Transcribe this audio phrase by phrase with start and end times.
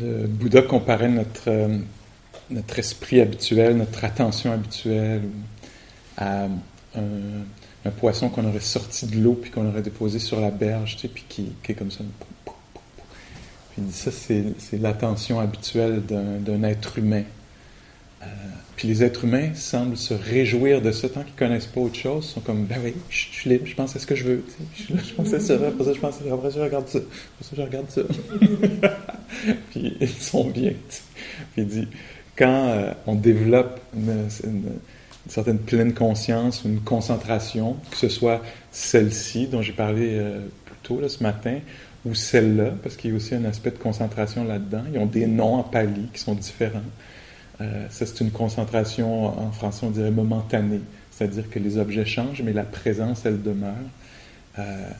[0.00, 1.78] Le Bouddha comparait notre, euh,
[2.50, 5.22] notre esprit habituel, notre attention habituelle
[6.16, 6.44] à
[6.96, 7.00] un,
[7.84, 11.02] un poisson qu'on aurait sorti de l'eau puis qu'on aurait déposé sur la berge, tu
[11.02, 12.04] sais, puis qui, est comme ça.
[12.44, 12.54] Puis
[13.78, 17.22] il dit ça, c'est, l'attention habituelle d'un être humain.
[18.22, 18.26] Euh,
[18.76, 22.26] puis les êtres humains semblent se réjouir de ça tant qu'ils connaissent pas autre chose.
[22.28, 24.44] Ils sont comme, ben oui, je, suis libre, je pense à ce que je veux.
[24.76, 26.98] Je pense à ça, après ça, je pense à ça, après ça, je regarde ça,
[26.98, 28.02] après ça, je regarde ça.
[29.70, 30.72] puis ils sont bien.
[31.52, 31.88] Puis il dit,
[32.36, 34.28] quand euh, on développe une,
[35.28, 41.08] certaine pleine conscience, une concentration, que ce soit celle-ci dont j'ai parlé euh, plus tôt
[41.08, 41.58] ce matin,
[42.06, 44.84] ou celle-là, parce qu'il y a aussi un aspect de concentration là-dedans.
[44.92, 46.80] Ils ont des noms en pali qui sont différents.
[47.60, 50.80] Euh, ça, c'est une concentration, en français, on dirait momentanée.
[51.10, 53.74] C'est-à-dire que les objets changent, mais la présence, elle demeure.
[54.58, 54.90] Euh,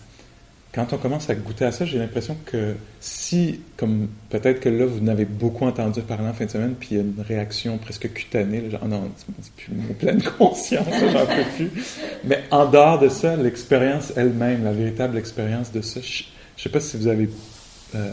[0.73, 4.85] quand on commence à goûter à ça, j'ai l'impression que si, comme peut-être que là,
[4.85, 7.79] vous n'avez beaucoup entendu parler en fin de semaine, puis il y a une réaction
[7.79, 11.71] presque cutanée, là, genre, Ah non, c'est plus mon pleine conscience, j'en peux plus.
[12.25, 16.69] Mais en dehors de ça, l'expérience elle-même, la véritable expérience de ça, je ne sais
[16.69, 17.31] pas si vous avez,
[17.95, 18.13] euh,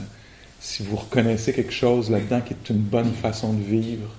[0.59, 4.09] si vous reconnaissez quelque chose là-dedans qui est une bonne façon de vivre.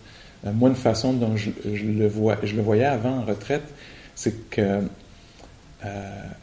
[0.46, 3.64] Euh, moi, une façon dont je, le vois, je le voyais avant en retraite,
[4.14, 4.80] c'est que
[5.84, 5.88] euh,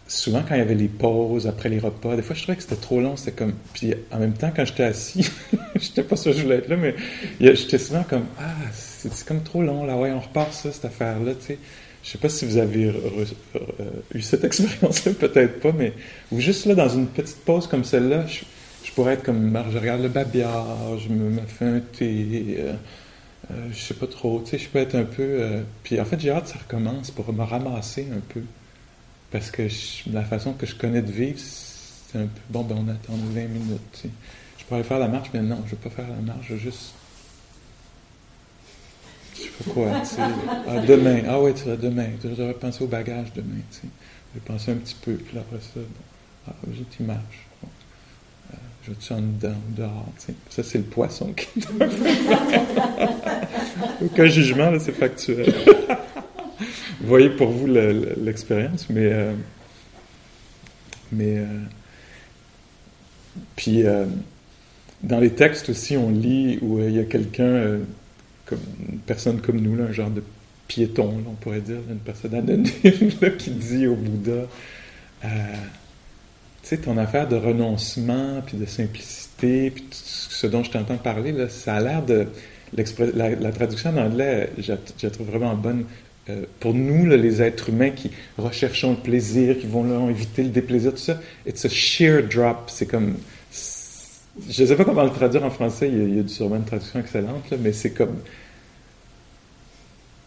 [0.07, 2.63] souvent, quand il y avait les pauses après les repas, des fois, je trouvais que
[2.63, 3.15] c'était trop long.
[3.15, 3.53] C'était comme.
[3.73, 5.29] Puis en même temps, quand j'étais assis,
[5.75, 6.95] j'étais pas sûr que je voulais être là, mais
[7.39, 9.97] j'étais souvent comme Ah, c'est comme trop long, là.
[9.97, 11.57] Ouais, on repart ça, cette affaire-là, tu sais.
[12.03, 13.25] Je sais pas si vous avez euh,
[14.13, 15.93] eu cette expérience-là, peut-être pas, mais.
[16.31, 19.57] Ou juste là, dans une petite pause comme celle-là, je, pourrais être comme.
[19.71, 22.59] Je regarde le babillard, je me, fais un thé.
[23.51, 25.21] Euh, je sais pas trop, tu sais, je peux être un peu.
[25.23, 28.41] euh, puis en fait, j'ai hâte que ça recommence pour me ramasser un peu.
[29.31, 29.67] Parce que
[30.11, 32.41] la façon que je connais de vivre, c'est un peu.
[32.49, 34.09] Bon, ben on attend 20 minutes, tu sais.
[34.59, 36.59] Je pourrais faire la marche, mais non, je vais pas faire la marche, je vais
[36.59, 36.93] juste.
[39.35, 40.21] Je sais pas quoi, tu sais.
[40.67, 41.23] Ah, demain.
[41.27, 42.09] Ah ouais, tu demain.
[42.23, 43.87] Je devrais penser au bagage demain, tu sais.
[44.33, 45.85] Je vais penser un petit peu, puis après ça, bon.
[46.47, 47.47] Ah, j'ai marche.
[48.85, 50.33] Je en dedans dehors, tu sais.
[50.49, 51.47] Ça, c'est le poisson qui
[54.03, 55.53] Aucun jugement, là, c'est factuel.
[56.99, 59.09] vous voyez pour vous le- le- l'expérience, mais.
[59.11, 59.33] euh,
[61.11, 61.37] mais.
[61.37, 61.45] euh,
[63.55, 64.05] puis, euh,
[65.01, 67.79] dans les textes aussi, on lit où il y a quelqu'un,
[68.45, 68.59] comme
[68.91, 70.23] une personne comme nous, là, un genre de
[70.67, 72.71] piéton, là, on pourrait dire, une personne anonyme,
[73.21, 74.47] là, qui dit au Bouddha.
[76.63, 81.33] Tu sais, ton affaire de renoncement, puis de simplicité, puis ce dont je t'entends parler,
[81.33, 82.27] là, ça a l'air de...
[83.15, 85.85] La, traduction en anglais, je, la- trouve vraiment bonne.
[86.29, 90.41] Euh, pour nous, là, les êtres humains qui recherchons le plaisir, qui vont là, éviter
[90.41, 92.63] le déplaisir, tout ça, it's a sheer drop.
[92.67, 93.17] C'est comme...
[94.49, 96.99] Je ne sais pas comment le traduire en français, il y a, sûrement une traduction
[96.99, 98.15] excellente, là, mais c'est comme...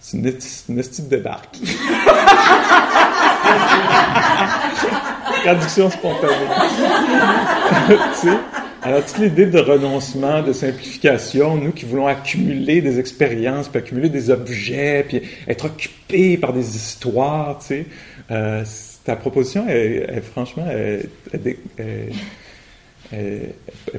[0.01, 0.33] C'est une,
[0.69, 1.59] une esti de débarque.
[5.47, 6.33] Traduction spontanée.
[8.83, 14.09] Alors, toute l'idée de renoncement, de simplification, nous qui voulons accumuler des expériences, puis accumuler
[14.09, 17.87] des objets, puis être occupés par des histoires, tu sais,
[18.33, 18.65] euh,
[19.05, 21.09] ta proposition est, franchement, est,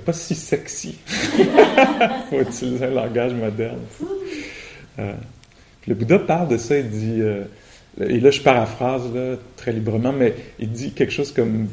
[0.06, 0.98] pas si sexy.
[2.30, 3.80] faut utiliser un langage moderne.
[5.00, 5.14] Euh,
[5.88, 7.46] le Bouddha parle de ça, il dit, euh,
[8.00, 9.10] et là je paraphrase
[9.56, 11.68] très librement, mais il dit quelque chose comme,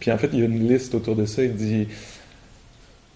[0.00, 1.86] puis en fait il y a une liste autour de ça, il dit,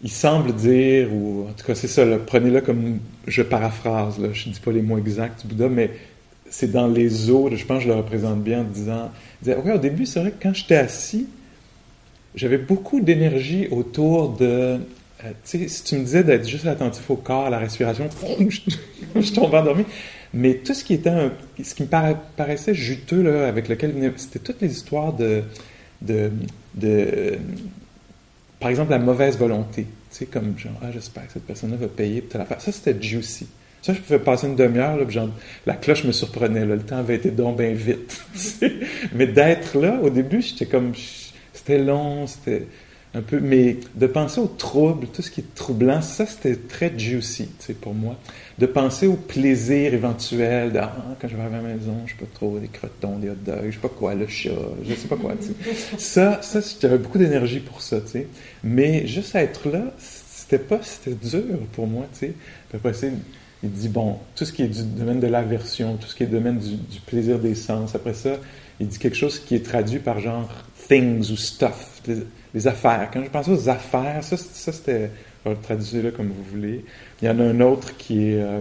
[0.03, 4.61] il semble dire, ou en tout cas c'est ça, prenez-le comme, je paraphrase, je dis
[4.61, 5.91] pas les mots exacts du Bouddha, mais
[6.51, 9.11] c'est dans les eaux, je pense que je le représente bien en disant,
[9.41, 11.27] il disait, ouais, au début c'est vrai que quand j'étais assis,
[12.35, 14.79] j'avais beaucoup d'énergie autour de
[15.25, 18.09] euh, tu sais, si tu me disais d'être juste attentif au corps, à la respiration,
[19.17, 19.85] je, tombe endormi.
[20.35, 21.31] Mais tout ce qui était,
[21.63, 21.89] ce qui me
[22.37, 25.43] paraissait juteux, là, avec lequel c'était toutes les histoires de,
[26.01, 26.31] de,
[26.75, 27.39] de,
[28.59, 29.83] par exemple, la mauvaise volonté.
[29.83, 32.61] Tu sais, comme genre, ah, j'espère que cette personne-là va payer pour faire.
[32.61, 33.47] Ça, c'était juicy.
[33.83, 35.31] Ça, je pouvais passer une demi-heure, là, genre,
[35.67, 38.25] la cloche me surprenait, là, le temps avait été donc bien vite.
[39.13, 40.93] Mais d'être là, au début, j'étais comme,
[41.53, 42.67] c'était long, c'était
[43.15, 46.99] un peu, mais de penser au trouble, tout ce qui est troublant, ça c'était très
[46.99, 48.17] juicy, tu sais, pour moi.
[48.63, 52.19] De penser au plaisir éventuel, de, ah, quand je vais à la maison, je sais
[52.21, 54.51] pas trop, des crotons, des hot dogs, je sais pas quoi, le chat,
[54.89, 55.97] je sais pas quoi, tu sais.
[55.99, 58.29] Ça, ça, j'avais beaucoup d'énergie pour ça, tu sais.
[58.63, 62.35] Mais juste être là, c'était pas, c'était dur pour moi, tu sais.
[62.73, 62.93] après,
[63.65, 66.27] il dit, bon, tout ce qui est du domaine de l'aversion, tout ce qui est
[66.27, 68.37] du domaine du, du plaisir des sens, après ça,
[68.79, 70.49] il dit quelque chose qui est traduit par genre
[70.87, 72.01] things ou stuff
[72.55, 73.09] les affaires.
[73.13, 75.11] Quand je pense aux affaires, ça, ça c'était,
[75.63, 76.85] traduisez-le comme vous voulez.
[77.23, 78.61] Il y en a un autre qui est euh,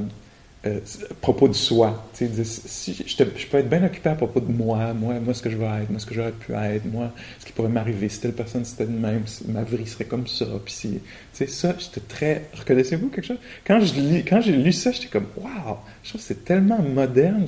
[0.67, 0.79] euh,
[1.09, 2.07] à propos de soi.
[2.13, 5.49] Si je, je, peux être bien occupé à propos de moi, moi, moi ce que
[5.49, 8.21] je vais être, moi ce que j'aurais pu être, moi ce qui pourrait m'arriver, si
[8.21, 10.45] telle personne c'était de même, ma vie serait comme ça.
[10.63, 10.99] Puis si,
[11.47, 12.45] ça, j'étais très.
[12.53, 13.39] Reconnaissez-vous quelque chose?
[13.65, 17.45] Quand je lis, quand j'ai lu ça, j'étais comme waouh, je trouve c'est tellement moderne.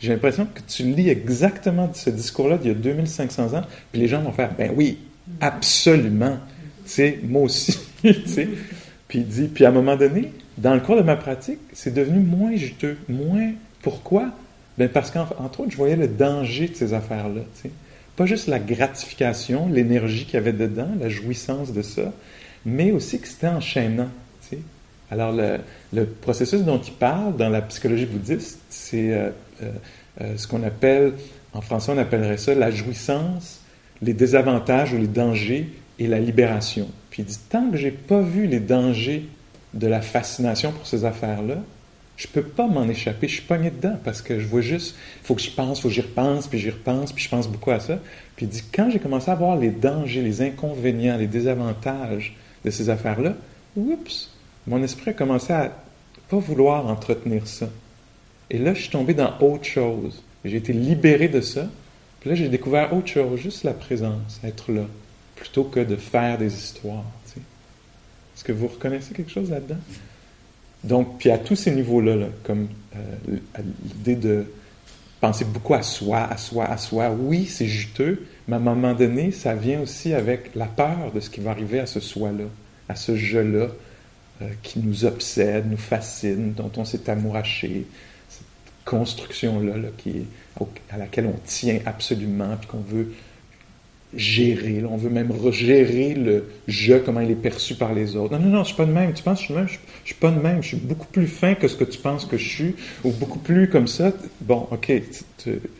[0.00, 3.62] J'ai l'impression que tu lis exactement ce discours-là d'il y a 2500 ans,
[3.92, 4.98] puis les gens vont faire ben oui,
[5.40, 6.38] Absolument.
[6.84, 7.78] Tu sais, moi aussi.
[8.02, 8.48] tu sais.
[9.08, 11.92] Puis il dit, puis à un moment donné, dans le cours de ma pratique, c'est
[11.92, 13.52] devenu moins juteux, moins.
[13.82, 14.30] Pourquoi?
[14.78, 17.42] Ben parce qu'entre autres, je voyais le danger de ces affaires-là.
[18.16, 22.12] Pas juste la gratification, l'énergie qu'il y avait dedans, la jouissance de ça,
[22.64, 24.08] mais aussi que c'était enchaînant.
[24.42, 24.62] Tu sais.
[25.10, 25.58] Alors, le,
[25.92, 29.30] le, processus dont il parle dans la psychologie bouddhiste, c'est euh,
[29.62, 29.70] euh,
[30.20, 31.12] euh, ce qu'on appelle,
[31.52, 33.60] en français, on appellerait ça la jouissance
[34.02, 35.68] les désavantages ou les dangers
[35.98, 36.88] et la libération.
[37.10, 39.24] Puis il dit, tant que j'ai pas vu les dangers
[39.74, 41.56] de la fascination pour ces affaires-là,
[42.16, 43.26] je peux pas m'en échapper.
[43.28, 45.82] Je suis pogné dedans parce que je vois juste, il faut que je pense, il
[45.82, 47.98] faut que j'y repense, puis j'y repense, puis je pense beaucoup à ça.
[48.36, 52.88] Puis dit, quand j'ai commencé à voir les dangers, les inconvénients, les désavantages de ces
[52.88, 53.34] affaires-là,
[53.76, 54.30] oups,
[54.66, 55.72] mon esprit a commencé à
[56.28, 57.68] pas vouloir entretenir ça.
[58.50, 60.22] Et là, je suis tombé dans autre chose.
[60.44, 61.66] J'ai été libéré de ça,
[62.20, 64.82] puis là, j'ai découvert autre chose, juste la présence, être là,
[65.34, 67.04] plutôt que de faire des histoires.
[68.34, 69.78] Est-ce que vous reconnaissez quelque chose là-dedans?
[70.82, 73.36] Donc, puis à tous ces niveaux-là, comme euh,
[73.84, 74.44] l'idée de
[75.20, 78.92] penser beaucoup à soi, à soi, à soi, oui, c'est juteux, mais à un moment
[78.92, 82.44] donné, ça vient aussi avec la peur de ce qui va arriver à ce soi-là,
[82.90, 83.68] à ce jeu-là,
[84.42, 87.86] euh, qui nous obsède, nous fascine, dont on s'est amouraché,
[88.28, 88.44] cette
[88.84, 89.76] construction-là
[90.90, 93.14] à laquelle on tient absolument, puis qu'on veut
[94.16, 94.84] gérer.
[94.84, 98.36] on veut même regérer le je, comment il est perçu par les autres.
[98.36, 99.12] Non, non, non, je suis pas de même.
[99.12, 99.68] Tu penses que je suis de même?
[99.68, 100.62] Je, je, suis pas de même.
[100.62, 102.74] Je suis beaucoup plus fin que ce que tu penses que je suis,
[103.04, 104.12] ou beaucoup plus comme ça.
[104.40, 104.92] Bon, OK,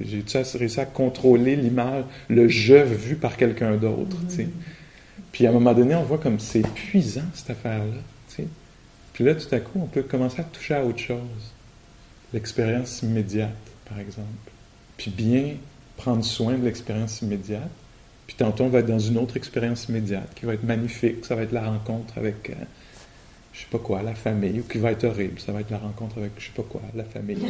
[0.00, 4.46] j'ai réussi à contrôler l'image, le je vu par quelqu'un d'autre, mm-hmm.
[5.32, 8.44] Puis à un moment donné, on voit comme c'est épuisant, cette affaire-là,
[9.12, 11.19] Puis là, tout à coup, on peut commencer à toucher à autre chose.
[12.32, 13.50] L'expérience immédiate,
[13.88, 14.28] par exemple
[14.96, 15.54] puis bien
[15.96, 17.70] prendre soin de l'expérience immédiate.
[18.26, 21.24] Puis tantôt, on va être dans une autre expérience immédiate qui va être magnifique.
[21.24, 22.54] Ça va être la rencontre avec, euh,
[23.52, 25.40] je sais pas quoi, la famille, ou qui va être horrible.
[25.40, 27.36] Ça va être la rencontre avec, je sais pas quoi, la famille.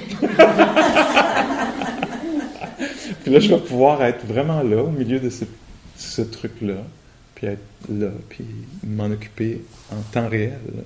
[3.22, 5.44] puis là, je vais pouvoir être vraiment là, au milieu de ce,
[5.96, 6.82] ce truc-là,
[7.34, 8.44] puis être là, puis
[8.84, 9.62] m'en occuper
[9.92, 10.58] en temps réel.
[10.74, 10.82] Là,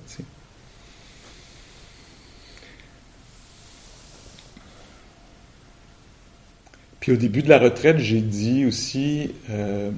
[7.11, 9.91] Au début de la retraite, j'ai dit aussi, euh,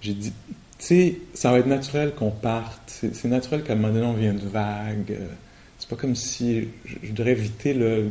[0.00, 0.32] j'ai dit,
[0.78, 3.04] tu sais, ça va être naturel qu'on parte.
[3.12, 5.10] C'est naturel qu'à un moment donné, on vienne de vague.
[5.10, 5.26] Euh,
[5.78, 8.06] c'est pas comme si je, je devrais éviter le.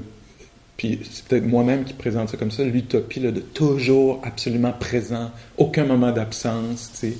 [0.78, 5.86] Puis c'est peut-être moi-même qui présente ça comme ça, l'utopie de toujours absolument présent, aucun
[5.86, 6.92] moment d'absence.
[6.94, 7.18] Tu sais.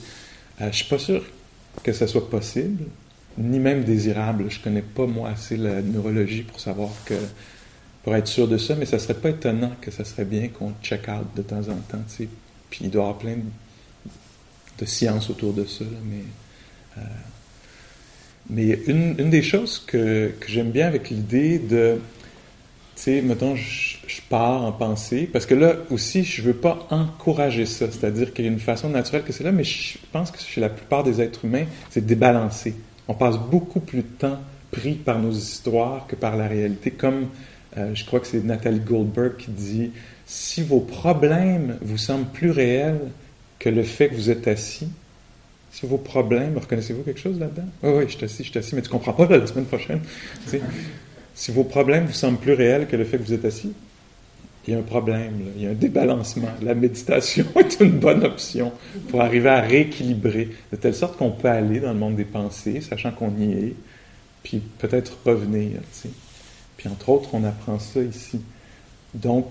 [0.62, 1.24] Euh, je suis pas sûr
[1.84, 2.86] que ça soit possible,
[3.38, 4.46] ni même désirable.
[4.50, 7.16] Je connais pas moi assez la neurologie pour savoir que
[8.04, 10.74] pour être sûr de ça, mais ça serait pas étonnant que ça serait bien qu'on
[10.84, 12.30] check out de temps en temps, tu sais.
[12.70, 13.36] Puis il doit y avoir plein
[14.78, 16.24] de, sciences autour de ça, mais...
[16.98, 17.02] Euh,
[18.50, 22.02] mais une, des choses que, que j'aime bien avec l'idée de,
[22.94, 26.86] tu sais, mettons, je, je, pars en pensée, parce que là aussi, je veux pas
[26.90, 30.30] encourager ça, c'est-à-dire qu'il y a une façon naturelle que c'est là, mais je pense
[30.30, 32.76] que chez la plupart des êtres humains, c'est débalancé.
[33.08, 34.40] On passe beaucoup plus de temps
[34.72, 37.28] pris par nos histoires que par la réalité, comme
[37.78, 39.92] euh, je crois que c'est Nathalie Goldberg qui dit
[40.26, 43.00] Si vos problèmes vous semblent plus réels
[43.60, 44.88] que le fait que vous êtes assis,
[45.72, 47.68] Si vos problèmes, reconnaissez-vous quelque chose là-dedans?
[47.82, 50.02] Oui, oui, je suis assis, je suis assis, mais tu comprends pas la semaine prochaine.
[51.34, 53.74] si vos problèmes vous semblent plus réels que le fait que vous êtes assis,
[54.68, 56.48] il y a un problème, il y a un débalancement.
[56.62, 58.72] La méditation est une bonne option
[59.10, 62.80] pour arriver à rééquilibrer, de telle sorte qu'on peut aller dans le monde des pensées,
[62.80, 63.76] sachant qu'on y est,
[64.42, 65.80] puis peut-être revenir.
[66.84, 68.42] Puis entre autres, on apprend ça ici.
[69.14, 69.48] Donc,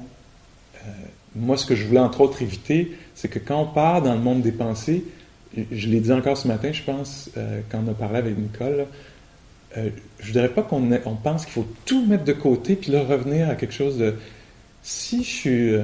[0.77, 0.89] euh,
[1.35, 4.21] moi, ce que je voulais entre autres éviter, c'est que quand on part dans le
[4.21, 5.03] monde des pensées,
[5.57, 8.87] je l'ai dit encore ce matin, je pense, euh, quand on a parlé avec Nicole,
[9.79, 12.93] euh, je ne dirais pas qu'on on pense qu'il faut tout mettre de côté, puis
[12.93, 14.15] là revenir à quelque chose de...
[14.83, 15.75] Si je suis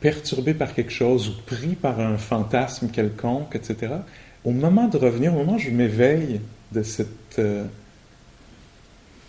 [0.00, 3.96] perturbé par quelque chose ou pris par un fantasme quelconque, etc.,
[4.46, 6.40] au moment de revenir, au moment où je m'éveille
[6.72, 7.38] de cette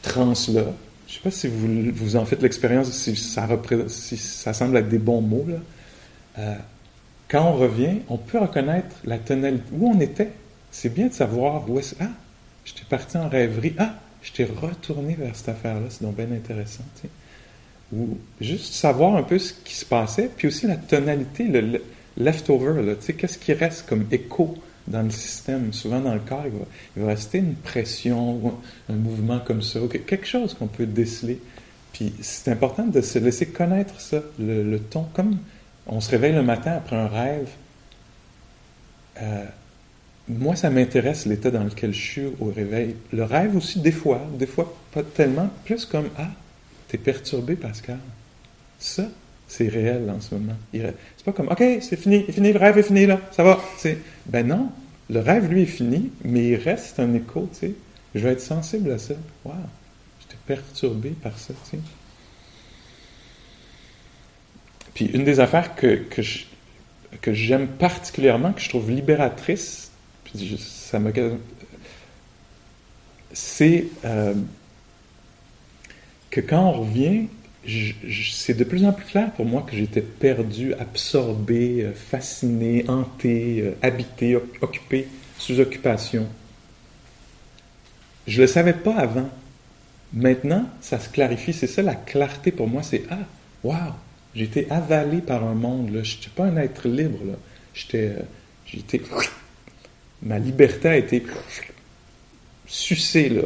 [0.02, 0.68] transe-là,
[1.12, 3.46] je sais pas si vous, vous en faites l'expérience, si ça,
[3.88, 5.46] si ça semble être des bons mots.
[5.46, 5.58] Là.
[6.40, 6.56] Euh,
[7.28, 10.30] quand on revient, on peut reconnaître la tonalité, où on était.
[10.72, 11.96] C'est bien de savoir où est-ce.
[12.00, 12.12] Ah,
[12.64, 13.74] j'étais parti en rêverie.
[13.78, 15.88] Ah, j'étais retourné vers cette affaire-là.
[15.90, 16.86] C'est donc bien intéressant.
[17.92, 21.84] Ou juste savoir un peu ce qui se passait, puis aussi la tonalité, le,
[22.16, 22.96] leftover.
[23.18, 24.56] Qu'est-ce qui reste comme écho
[24.88, 26.46] dans le système, souvent dans le corps,
[26.96, 28.54] il va, rester une pression,
[28.90, 31.40] un mouvement comme ça, quelque chose qu'on peut déceler.
[31.94, 35.04] Puis c'est important de se laisser connaître ça, le, ton.
[35.14, 35.38] Comme
[35.88, 37.50] on se réveille le matin après un rêve,
[39.22, 39.46] euh,
[40.28, 42.96] moi, ça m'intéresse l'état dans lequel je suis au réveil.
[43.12, 46.30] Le rêve aussi, des fois, des fois pas tellement, plus comme Ah,
[46.88, 47.98] t'es perturbé, Pascal.
[48.80, 49.04] Ça,
[49.48, 50.56] c'est réel en ce moment.
[50.72, 53.60] C'est pas comme OK, c'est fini, c'est fini, le rêve est fini, là, ça va.
[54.28, 54.72] Ben non,
[55.10, 57.74] le rêve, lui, est fini, mais il reste un écho, tu sais.
[58.16, 59.14] Je vais être sensible à ça.
[59.46, 59.54] Wow,
[60.20, 61.80] j'étais perturbé par ça, tu sais.
[64.94, 66.22] Puis une des affaires que, que,
[67.22, 69.92] que j'aime particulièrement, que je trouve libératrice,
[70.26, 71.12] puis ça me...
[73.34, 74.34] C'est euh,
[76.30, 77.28] que quand on revient,
[77.68, 83.62] c'est de plus en plus clair pour moi que j'étais perdu, absorbé, euh, fasciné, hanté,
[83.62, 86.28] euh, habité, occupé, sous occupation.
[88.26, 89.30] Je ne le savais pas avant.
[90.14, 91.54] Maintenant, ça se clarifie.
[91.54, 92.82] C'est ça la clarté pour moi.
[92.84, 93.20] C'est Ah,
[93.64, 93.94] waouh,
[94.34, 95.90] j'ai été avalé par un monde.
[96.04, 97.20] Je n'étais pas un être libre.
[97.74, 98.08] J'étais.
[98.08, 98.24] Euh,
[98.66, 99.02] j'étais.
[100.24, 101.24] Ma liberté a été
[102.66, 103.42] sucée.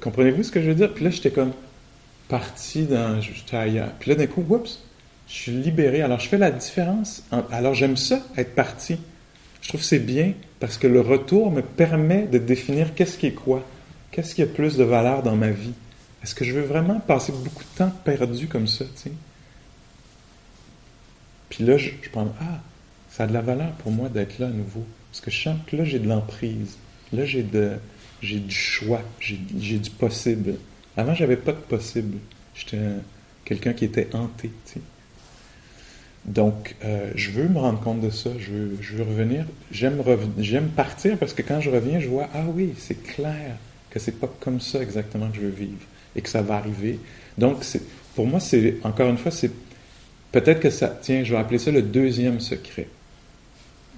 [0.00, 0.92] Comprenez-vous ce que je veux dire?
[0.94, 1.52] Puis là, j'étais comme
[2.30, 3.20] parti dans.
[3.98, 4.78] Puis là, d'un coup, oups,
[5.28, 6.00] je suis libéré.
[6.00, 7.24] Alors, je fais la différence.
[7.50, 8.96] alors, j'aime ça, être parti.
[9.60, 13.26] Je trouve que c'est bien parce que le retour me permet de définir qu'est-ce qui
[13.26, 13.66] est quoi.
[14.10, 15.74] Qu'est-ce qui a plus de valeur dans ma vie?
[16.22, 19.10] Est-ce que je veux vraiment passer beaucoup de temps perdu comme ça, tu?
[21.50, 22.60] Puis là, je, je pense, ah,
[23.10, 24.86] ça a de la valeur pour moi d'être là à nouveau.
[25.10, 26.76] Parce que je sens que là, j'ai de l'emprise.
[27.12, 29.02] Là, j'ai du choix.
[29.20, 30.54] J'ai du possible.
[30.96, 32.18] Avant, j'avais pas de possible.
[32.54, 32.78] J'étais
[33.44, 34.50] quelqu'un qui était hanté.
[36.24, 38.30] Donc, euh, je veux me rendre compte de ça.
[38.38, 39.46] Je veux, revenir.
[39.70, 40.02] J'aime
[40.38, 43.56] j'aime partir parce que quand je reviens, je vois ah oui, c'est clair
[43.90, 46.98] que c'est pas comme ça exactement que je veux vivre et que ça va arriver.
[47.38, 47.64] Donc,
[48.14, 49.50] pour moi, c'est encore une fois, c'est
[50.32, 50.98] peut-être que ça.
[51.00, 52.88] Tiens, je vais appeler ça le deuxième secret.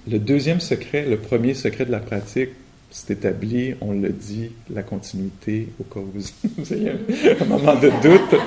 [0.09, 2.49] Le deuxième secret, le premier secret de la pratique,
[2.93, 6.11] c'est établi, on le dit, la continuité au cas où
[6.57, 6.73] vous
[7.41, 8.39] un moment de doute.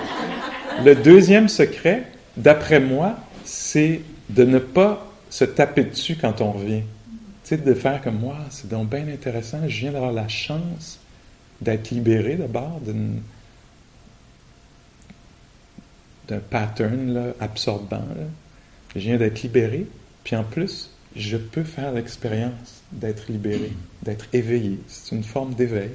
[0.85, 2.05] Le deuxième secret,
[2.37, 6.83] d'après moi, c'est de ne pas se taper dessus quand on revient.
[7.43, 11.01] Tu sais, de faire comme moi, c'est donc bien intéressant, je viens d'avoir la chance
[11.61, 12.81] d'être libéré d'abord
[16.29, 18.05] d'un pattern absorbant.
[18.95, 19.89] Je viens d'être libéré,
[20.23, 24.79] puis en plus, je peux faire l'expérience d'être libéré, d'être éveillé.
[24.89, 25.91] C'est une forme d'éveil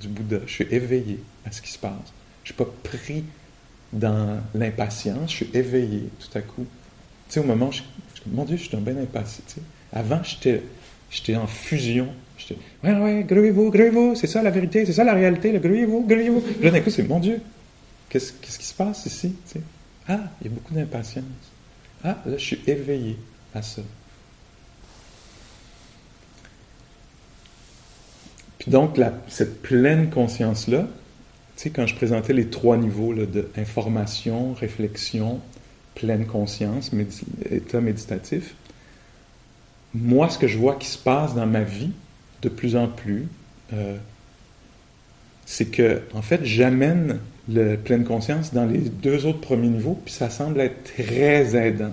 [0.00, 0.38] du Bouddha.
[0.46, 1.92] Je suis éveillé à ce qui se passe.
[2.44, 3.24] Je ne suis pas pris
[3.92, 6.66] dans l'impatience, je suis éveillé tout à coup.
[7.28, 7.82] Tu sais, au moment où je,
[8.26, 9.62] mon Dieu, je suis un bien impatient.
[9.92, 10.62] Avant, j'étais,
[11.10, 12.08] j'étais en fusion.
[12.36, 16.02] J'étais, ouais, ouais, grouillez-vous, grouillez-vous, c'est ça la vérité, c'est ça la réalité, le grouillez-vous,
[16.02, 16.42] grouillez-vous.
[16.60, 17.40] Là, d'un coup, c'est mon Dieu,
[18.08, 19.34] qu'est-ce, qui se passe ici?
[20.08, 21.24] Ah, il y a beaucoup d'impatience.
[22.02, 23.16] Ah, là, je suis éveillé
[23.54, 23.82] à ça.
[28.66, 30.86] Donc, cette pleine conscience-là,
[31.56, 35.40] tu sais, quand je présentais les trois niveaux là, de information, réflexion,
[35.94, 36.90] pleine conscience,
[37.50, 38.54] état méditatif,
[39.94, 41.92] moi, ce que je vois qui se passe dans ma vie
[42.42, 43.28] de plus en plus,
[43.72, 43.96] euh,
[45.46, 50.12] c'est que, en fait, j'amène la pleine conscience dans les deux autres premiers niveaux, puis
[50.12, 51.92] ça semble être très aidant.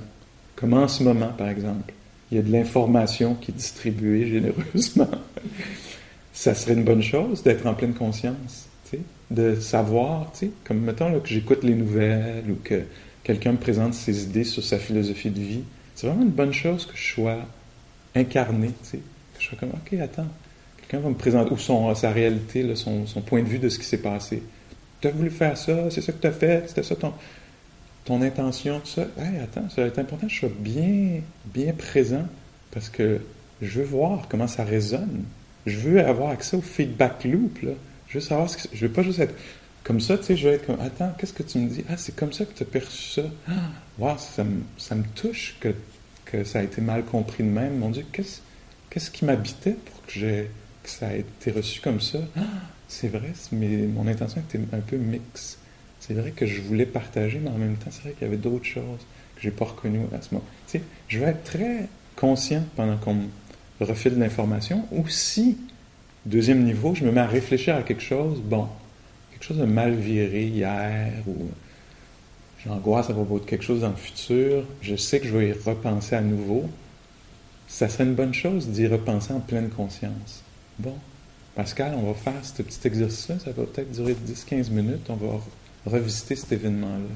[0.55, 1.93] Comme en ce moment, par exemple.
[2.31, 5.09] il y a de l'information qui est distribuée généreusement.
[6.33, 8.67] ça serait une bonne chose d'être en pleine conscience,
[9.29, 10.31] de savoir,
[10.65, 12.83] comme mettons que j'écoute les nouvelles ou que
[13.23, 15.63] quelqu'un me présente ses idées sur sa philosophie de vie.
[15.95, 17.37] C'est vraiment une bonne chose que je sois
[18.15, 18.97] incarné, que
[19.39, 20.27] je sois comme, OK, attends,
[20.77, 23.85] quelqu'un va me présenter, son, sa réalité, son, son, point de vue de ce qui
[23.85, 24.43] s'est passé.
[24.99, 27.13] Tu as voulu faire ça, c'est ça que tu as fait, c'était ça ton,
[28.05, 29.03] ton intention, tout ça.
[29.17, 32.25] Hey, attends, ça va être important que je sois bien, bien présent
[32.71, 33.21] parce que
[33.61, 35.23] je veux voir comment ça résonne.
[35.65, 37.61] Je veux avoir accès au feedback loop.
[37.61, 37.71] Là.
[38.07, 38.75] Je veux savoir ce que.
[38.75, 39.35] Je veux pas juste être
[39.83, 41.83] comme ça, tu sais, je vais être comme Attends, qu'est-ce que tu me dis?
[41.89, 43.23] Ah, c'est comme ça que tu as perçu ça.
[43.47, 43.51] Ah,
[43.97, 44.61] wow, ça me,
[44.95, 45.73] me touche que,
[46.25, 47.77] que ça a été mal compris de même.
[47.77, 48.41] Mon Dieu, qu'est-ce,
[48.89, 50.51] qu'est-ce qui m'habitait pour que, j'ai,
[50.83, 52.19] que ça ait été reçu comme ça?
[52.37, 52.41] Ah,
[52.87, 55.57] c'est vrai, mais mon intention était un peu mixte.
[55.99, 58.37] C'est vrai que je voulais partager, mais en même temps, c'est vrai qu'il y avait
[58.37, 58.99] d'autres choses
[59.35, 60.45] que j'ai pas reconnues à ce moment.
[60.67, 63.17] Tu sais, je vais être très conscient pendant qu'on
[63.85, 64.85] refile l'information.
[64.91, 65.57] Ou si,
[66.25, 68.67] deuxième niveau, je me mets à réfléchir à quelque chose, bon,
[69.31, 71.49] quelque chose de mal viré hier, ou
[72.63, 75.53] j'angoisse à propos de quelque chose dans le futur, je sais que je vais y
[75.53, 76.69] repenser à nouveau.
[77.67, 80.43] Ça serait une bonne chose d'y repenser en pleine conscience.
[80.77, 80.95] Bon,
[81.55, 85.39] Pascal, on va faire ce petit exercice-là, ça va peut-être durer 10-15 minutes, on va
[85.85, 87.09] revisiter cet événement-là.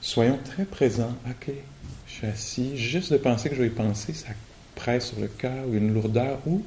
[0.00, 1.14] Soyons très présents.
[1.26, 1.50] OK,
[2.06, 2.76] je suis assis.
[2.76, 4.28] Juste de penser que je vais y penser, ça
[4.74, 6.62] presse sur le cœur ou une lourdeur ou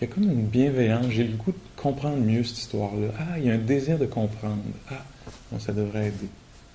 [0.00, 1.06] il y a comme une bienveillance.
[1.10, 3.08] J'ai le goût de comprendre mieux cette histoire-là.
[3.18, 4.62] Ah, il y a un désir de comprendre.
[4.90, 5.04] Ah,
[5.52, 6.28] bon, ça devrait aider.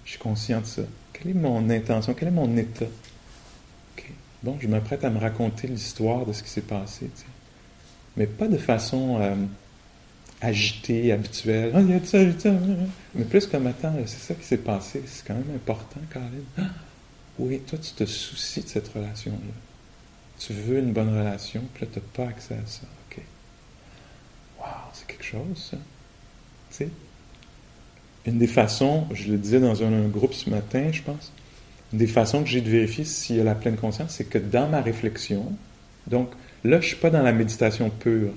[0.06, 0.84] Je suis conscient de ça.
[1.12, 2.14] Quelle est mon intention?
[2.14, 2.86] Quel est mon état?
[2.86, 4.12] OK.
[4.44, 7.10] Bon, je m'apprête à me raconter l'histoire de ce qui s'est passé.
[8.16, 9.34] Mais pas de façon euh,
[10.40, 11.72] agité, habituel.
[11.74, 12.52] Ah, il y a ça, il y a ça.
[13.16, 15.02] Mais plus comme, attends, c'est ça qui s'est passé.
[15.08, 16.44] C'est quand même important, Caroline.
[16.60, 16.62] Ah,
[17.40, 19.54] oui, toi, tu te soucies de cette relation-là.
[20.40, 22.82] Tu veux une bonne relation, puis là, tu n'as pas accès à ça.
[23.10, 23.22] OK.
[24.60, 25.78] Wow, c'est quelque chose, ça.
[26.72, 26.90] Tu sais?
[28.26, 31.32] Une des façons, je le disais dans un, groupe ce matin, je pense,
[31.94, 34.40] une des façons que j'ai de vérifier s'il y a la pleine conscience, c'est que
[34.40, 35.52] dans ma réflexion,
[36.08, 36.32] donc
[36.64, 38.32] là, je ne suis pas dans la méditation pure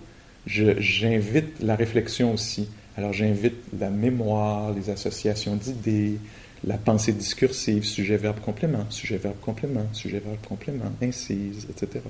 [0.49, 2.69] j'invite la réflexion aussi.
[2.97, 6.19] Alors j'invite la mémoire, les associations d'idées,
[6.65, 12.05] la pensée discursive, sujet, verbe, complément, sujet, verbe, complément, sujet, verbe, complément, incise, etc.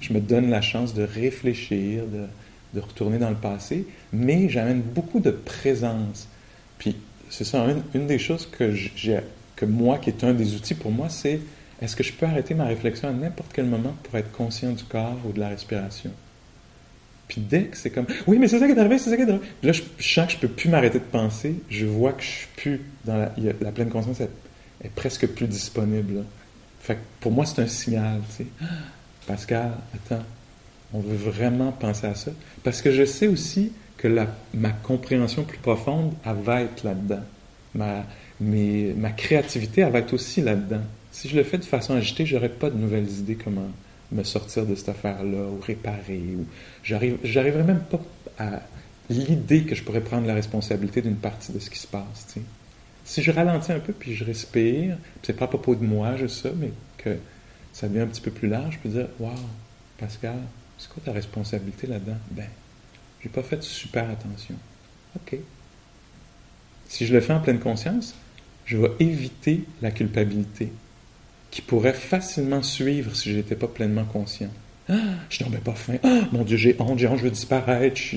[0.00, 2.26] Je me donne la chance de réfléchir, de,
[2.74, 6.28] de retourner dans le passé, mais j'amène beaucoup de présence.
[6.78, 6.96] Puis
[7.28, 9.20] c'est ça, une, une, des choses que j'ai,
[9.56, 11.40] que moi, qui est un des outils pour moi, c'est
[11.80, 14.84] est-ce que je peux arrêter ma réflexion à n'importe quel moment pour être conscient du
[14.84, 16.10] corps ou de la respiration?
[17.30, 19.22] Puis dès que c'est comme, oui, mais c'est ça qui est arrivé, c'est ça qui
[19.22, 19.44] est arrivé.
[19.62, 21.54] Là, je, sens que je peux plus m'arrêter de penser.
[21.70, 26.24] Je vois que je suis plus dans la, pleine conscience est, presque plus disponible.
[26.80, 28.46] Fait que pour moi, c'est un signal, sais.
[29.28, 30.24] Pascal, attends,
[30.92, 32.32] on veut vraiment penser à ça.
[32.64, 34.08] Parce que je sais aussi que
[34.52, 37.22] ma compréhension plus profonde, elle va être là-dedans.
[37.76, 38.06] Ma,
[38.40, 40.82] ma créativité, elle va être aussi là-dedans.
[41.12, 43.68] Si je le fais de façon agitée, j'aurais pas de nouvelles idées comment
[44.12, 46.22] me sortir de cette affaire-là ou réparer.
[46.36, 46.46] Ou
[46.82, 48.00] j'arrive, j'arriverai même pas
[48.38, 48.60] à
[49.08, 52.34] l'idée que je pourrais prendre la responsabilité d'une partie de ce qui se passe.
[53.04, 56.26] Si je ralentis un peu puis je respire, c'est pas à propos de moi, je
[56.26, 57.16] sais, mais que
[57.72, 59.34] ça devient un petit peu plus large, je peux dire Waouh,
[59.98, 60.38] Pascal,
[60.78, 62.48] c'est quoi ta responsabilité là-dedans Ben,
[63.22, 64.54] j'ai pas fait super attention.
[65.16, 65.36] OK.
[66.88, 68.14] Si je le fais en pleine conscience,
[68.64, 70.72] je vais éviter la culpabilité
[71.50, 74.50] qui pourrait facilement suivre si je n'étais pas pleinement conscient.
[74.88, 74.94] Ah,
[75.28, 75.98] je n'en pas faim.
[76.02, 78.16] Ah, mon Dieu, j'ai honte, j'ai honte, je veux disparaître, je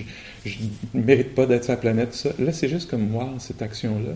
[0.93, 2.13] ne mérite pas d'être sur la planète.
[2.13, 2.29] Ça.
[2.39, 4.13] Là, c'est juste comme, moi, cette action-là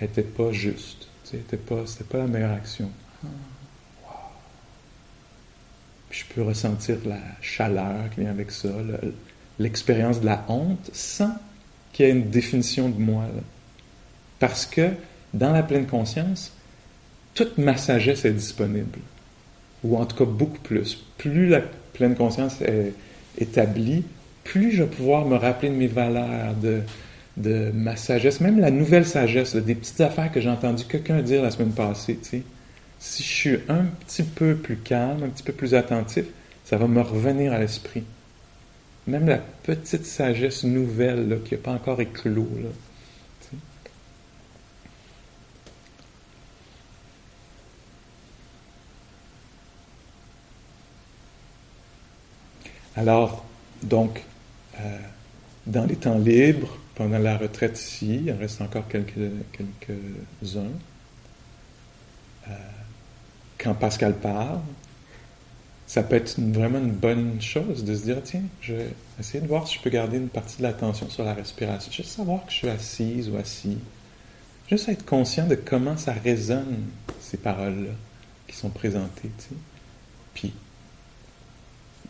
[0.00, 1.08] n'était pas juste.
[1.24, 2.90] Ce n'était pas, pas la meilleure action.
[3.24, 3.28] Ah,
[6.10, 8.68] Puis je peux ressentir la chaleur qui vient avec ça,
[9.58, 11.34] l'expérience de la honte, sans
[11.92, 13.24] qu'il y ait une définition de moi.
[14.38, 14.90] Parce que
[15.34, 16.52] dans la pleine conscience,
[17.34, 18.98] toute ma sagesse est disponible.
[19.84, 21.02] Ou en tout cas beaucoup plus.
[21.18, 21.60] Plus la
[21.92, 22.92] pleine conscience est
[23.38, 24.04] établie,
[24.44, 26.54] plus je vais pouvoir me rappeler de mes valeurs,
[27.36, 31.42] de, ma sagesse, même la nouvelle sagesse, des petites affaires que j'ai entendu quelqu'un dire
[31.42, 32.18] la semaine passée.
[32.98, 36.24] Si je suis un petit peu plus calme, un petit peu plus attentif,
[36.64, 38.04] ça va me revenir à l'esprit.
[39.06, 42.48] Même la petite sagesse nouvelle qui n'a pas encore éclos.
[42.62, 42.68] Là.
[52.96, 53.44] Alors,
[53.82, 54.22] donc,
[54.78, 54.98] euh,
[55.66, 60.66] dans les temps libres, pendant la retraite ici, il en reste encore quelques, quelques-uns.
[62.48, 62.50] Euh,
[63.58, 64.60] quand Pascal parle,
[65.86, 68.88] ça peut être vraiment une bonne chose de se dire, tiens, je vais
[69.20, 71.92] essayer de voir si je peux garder une partie de l'attention sur la respiration.
[71.92, 73.78] Juste savoir que je suis assise ou assis.
[74.68, 76.84] Juste être conscient de comment ça résonne,
[77.20, 77.92] ces paroles-là,
[78.48, 79.30] qui sont présentées.
[80.34, 80.54] Puis,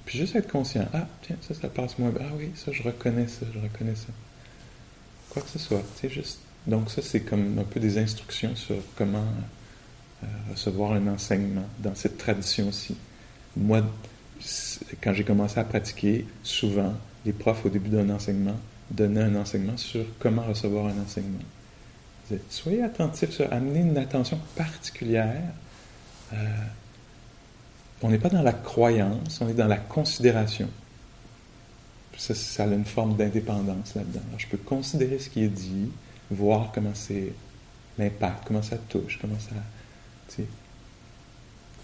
[0.04, 2.26] puis juste être conscient, ah, tiens, ça, ça passe moins bien.
[2.28, 4.08] Ah oui, ça, je reconnais ça, je reconnais ça.
[5.30, 6.40] Quoi que ce soit, sais, juste.
[6.66, 9.24] Donc ça, c'est comme un peu des instructions sur comment
[10.22, 12.96] euh, recevoir un enseignement dans cette tradition-ci.
[13.56, 13.82] Moi,
[15.00, 18.56] quand j'ai commencé à pratiquer, souvent, les profs, au début d'un enseignement,
[18.90, 21.38] donnaient un enseignement sur comment recevoir un enseignement.
[22.48, 25.42] soyez attentifs, amenez une attention particulière.
[26.32, 26.36] Euh,
[28.02, 30.68] on n'est pas dans la croyance, on est dans la considération.
[32.18, 34.20] Ça, ça a une forme d'indépendance là-dedans.
[34.36, 35.90] je peux considérer ce qui est dit,
[36.30, 37.32] voir comment c'est
[37.98, 39.54] l'impact, comment ça touche, comment ça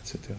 [0.04, 0.34] etc.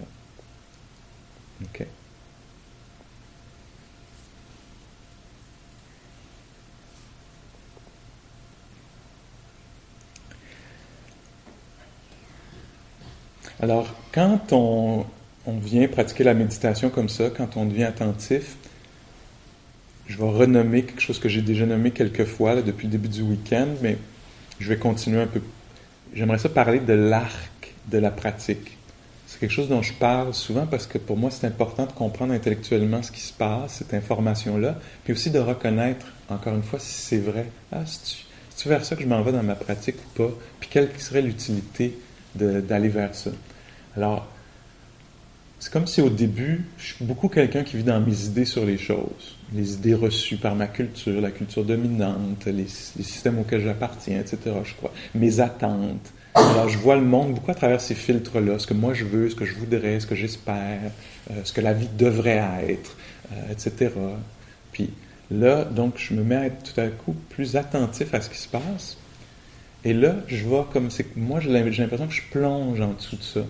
[13.61, 15.05] Alors, quand on,
[15.49, 18.55] on, vient pratiquer la méditation comme ça, quand on devient attentif,
[20.07, 23.21] je vais renommer quelque chose que j'ai déjà nommé quelques fois depuis le début du
[23.21, 23.97] week-end, mais
[24.59, 25.41] je vais continuer un peu.
[26.13, 28.77] J'aimerais ça parler de l'arc de la pratique.
[29.27, 32.33] C'est quelque chose dont je parle souvent parce que pour moi, c'est important de comprendre
[32.33, 36.93] intellectuellement ce qui se passe, cette information-là, puis aussi de reconnaître, encore une fois, si
[36.93, 37.45] c'est vrai.
[37.71, 40.31] Ah, c'est-tu vers ça que je m'en vais dans ma pratique ou pas?
[40.59, 41.95] Puis quelle serait l'utilité
[42.33, 43.29] d'aller vers ça?
[43.95, 44.27] Alors,
[45.59, 48.65] c'est comme si au début, je suis beaucoup quelqu'un qui vit dans mes idées sur
[48.65, 54.19] les choses, les idées reçues par ma culture, la culture dominante, les, systèmes auxquels j'appartiens,
[54.19, 58.59] etc., je crois, mes attentes, alors, je vois le monde beaucoup à travers ces filtres-là,
[58.59, 60.91] ce que moi je veux, ce que je voudrais, ce que j'espère,
[61.31, 62.95] euh, ce que la vie devrait être,
[63.33, 63.91] euh, etc.
[64.71, 64.91] Puis
[65.31, 68.37] là, donc, je me mets à être tout à coup plus attentif à ce qui
[68.37, 68.97] se passe.
[69.83, 73.23] Et là, je vois comme c'est moi, j'ai l'impression que je plonge en dessous de
[73.23, 73.41] ça.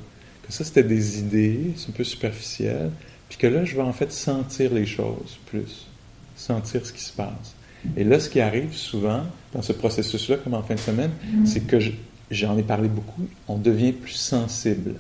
[0.50, 2.90] Que ça, c'était des idées, c'est un peu superficiel.
[3.30, 5.88] Puis que là, je vais en fait sentir les choses plus,
[6.36, 7.54] sentir ce qui se passe.
[7.96, 11.12] Et là, ce qui arrive souvent dans ce processus-là, comme en fin de semaine,
[11.46, 11.92] c'est que je,
[12.32, 14.96] j'en ai parlé beaucoup, on devient plus sensible.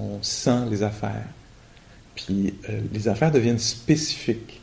[0.00, 1.26] On sent les affaires.
[2.16, 4.60] Puis euh, les affaires deviennent spécifiques.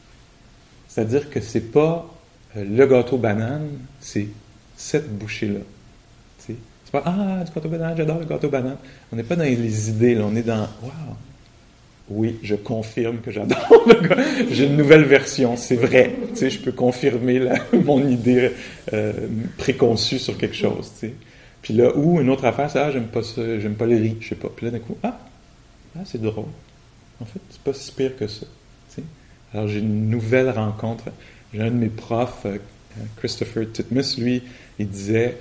[0.87, 2.13] C'est-à-dire que c'est pas
[2.57, 3.69] euh, le gâteau banane,
[4.01, 4.27] c'est
[4.75, 5.61] cette bouchée-là.
[6.89, 8.77] C'est pas Ah, du gâteau banane, j'adore le gâteau banane.
[9.13, 11.15] On n'est pas dans les idées, là, on est dans Waouh!
[12.09, 14.21] Oui, je confirme que j'adore le gâteau.
[14.49, 16.15] J'ai une nouvelle version, c'est vrai.
[16.29, 17.47] Tu sais, je peux confirmer
[17.85, 18.53] mon idée
[18.93, 19.13] euh,
[19.59, 20.91] préconçue sur quelque chose.
[20.99, 21.13] Tu sais.
[21.61, 24.17] Puis là, ou une autre affaire, c'est Ah, j'aime pas ça, j'aime pas les riz,
[24.19, 24.49] je sais pas.
[24.55, 25.19] Puis là, d'un coup, Ah,
[25.95, 26.45] ah c'est drôle.
[27.21, 28.47] En fait, c'est pas si pire que ça.
[29.53, 31.05] Alors, j'ai une nouvelle rencontre.
[31.53, 32.57] J'ai un de mes profs, euh,
[33.17, 34.41] Christopher Titmus, lui,
[34.79, 35.37] il disait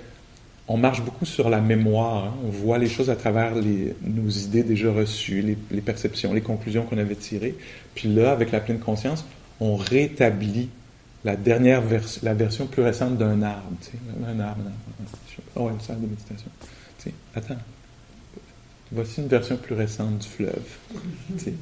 [0.68, 2.26] on marche beaucoup sur la mémoire.
[2.26, 2.34] Hein.
[2.44, 6.84] On voit les choses à travers nos idées déjà reçues, les, les perceptions, les conclusions
[6.84, 7.54] qu'on avait tirées.
[7.94, 9.24] Puis là, avec la pleine conscience,
[9.60, 10.68] on rétablit
[11.24, 13.72] la dernière version, la version plus récente d'un arbre.
[14.26, 15.18] Un arbre, un arbre.
[15.56, 16.50] Oh, une salle de méditation.
[17.34, 17.56] Attends.
[18.92, 20.64] Voici une version plus récente du fleuve.
[21.36, 21.54] Tu sais,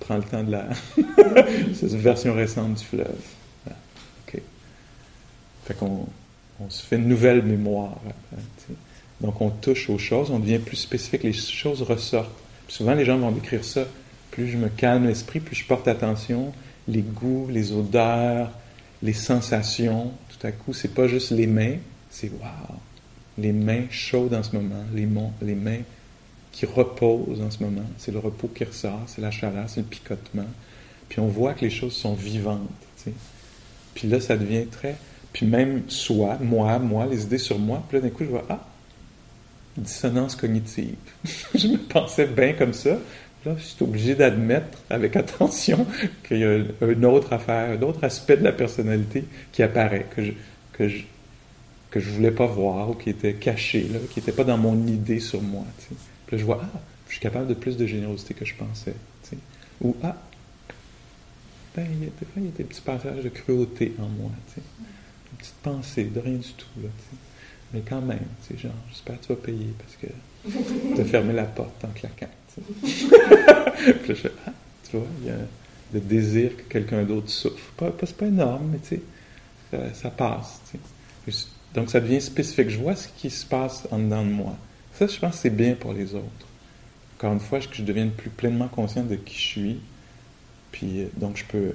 [0.00, 0.68] prends le temps de la.
[1.74, 3.20] C'est une version récente du fleuve.
[3.66, 4.40] OK.
[5.64, 6.06] Fait qu'on
[6.60, 7.98] on se fait une nouvelle mémoire.
[9.22, 12.30] Donc, on touche aux choses, on devient plus spécifique, les choses ressortent.
[12.68, 13.84] souvent, les gens vont décrire ça.
[14.32, 16.52] Plus je me calme l'esprit, plus je porte attention,
[16.88, 18.50] les goûts, les odeurs,
[19.02, 21.76] les sensations, tout à coup, c'est pas juste les mains,
[22.10, 22.78] c'est waouh,
[23.38, 25.08] les mains chaudes en ce moment, les,
[25.42, 25.82] les mains
[26.50, 29.86] qui reposent en ce moment, c'est le repos qui ressort, c'est la chaleur, c'est le
[29.86, 30.46] picotement.
[31.08, 32.60] Puis on voit que les choses sont vivantes.
[33.94, 34.96] Puis là, ça devient très.
[35.32, 38.44] Puis même soi, moi, moi, les idées sur moi, puis là, d'un coup, je vois,
[38.48, 38.66] ah,
[39.76, 40.96] dissonance cognitive.
[41.54, 42.98] je me pensais bien comme ça,
[43.44, 45.84] Là, je suis obligé d'admettre avec attention
[46.26, 50.24] qu'il y a une autre affaire, un autre aspect de la personnalité qui apparaît, que
[50.24, 50.32] je,
[50.72, 51.02] que je,
[51.90, 54.86] que je voulais pas voir ou qui était caché, là, qui n'était pas dans mon
[54.86, 55.64] idée sur moi.
[56.30, 58.94] Là, je vois, ah, je suis capable de plus de générosité que je pensais.
[59.80, 60.16] Ou, ah,
[61.74, 64.30] ben, il y a, des il y a des petits passages de cruauté en moi.
[64.56, 66.66] Une petite pensée, de rien du tout.
[66.80, 66.88] Là,
[67.72, 71.44] Mais quand même, genre, j'espère que tu vas payer parce que tu as fermé la
[71.44, 72.26] porte en claquant.
[74.02, 74.52] puis je ah,
[74.88, 75.36] tu vois, il y a
[75.94, 77.72] le désir que quelqu'un d'autre souffre.
[77.76, 79.00] Pas, c'est pas énorme, mais tu
[79.72, 80.60] sais, ça, passe.
[81.74, 82.68] Donc ça devient spécifique.
[82.68, 84.56] Je vois ce qui se passe en dedans de moi.
[84.94, 86.46] Ça, je pense que c'est bien pour les autres.
[87.16, 89.80] Encore une fois, je devienne plus pleinement conscient de qui je suis,
[90.72, 91.74] Puis donc, je peux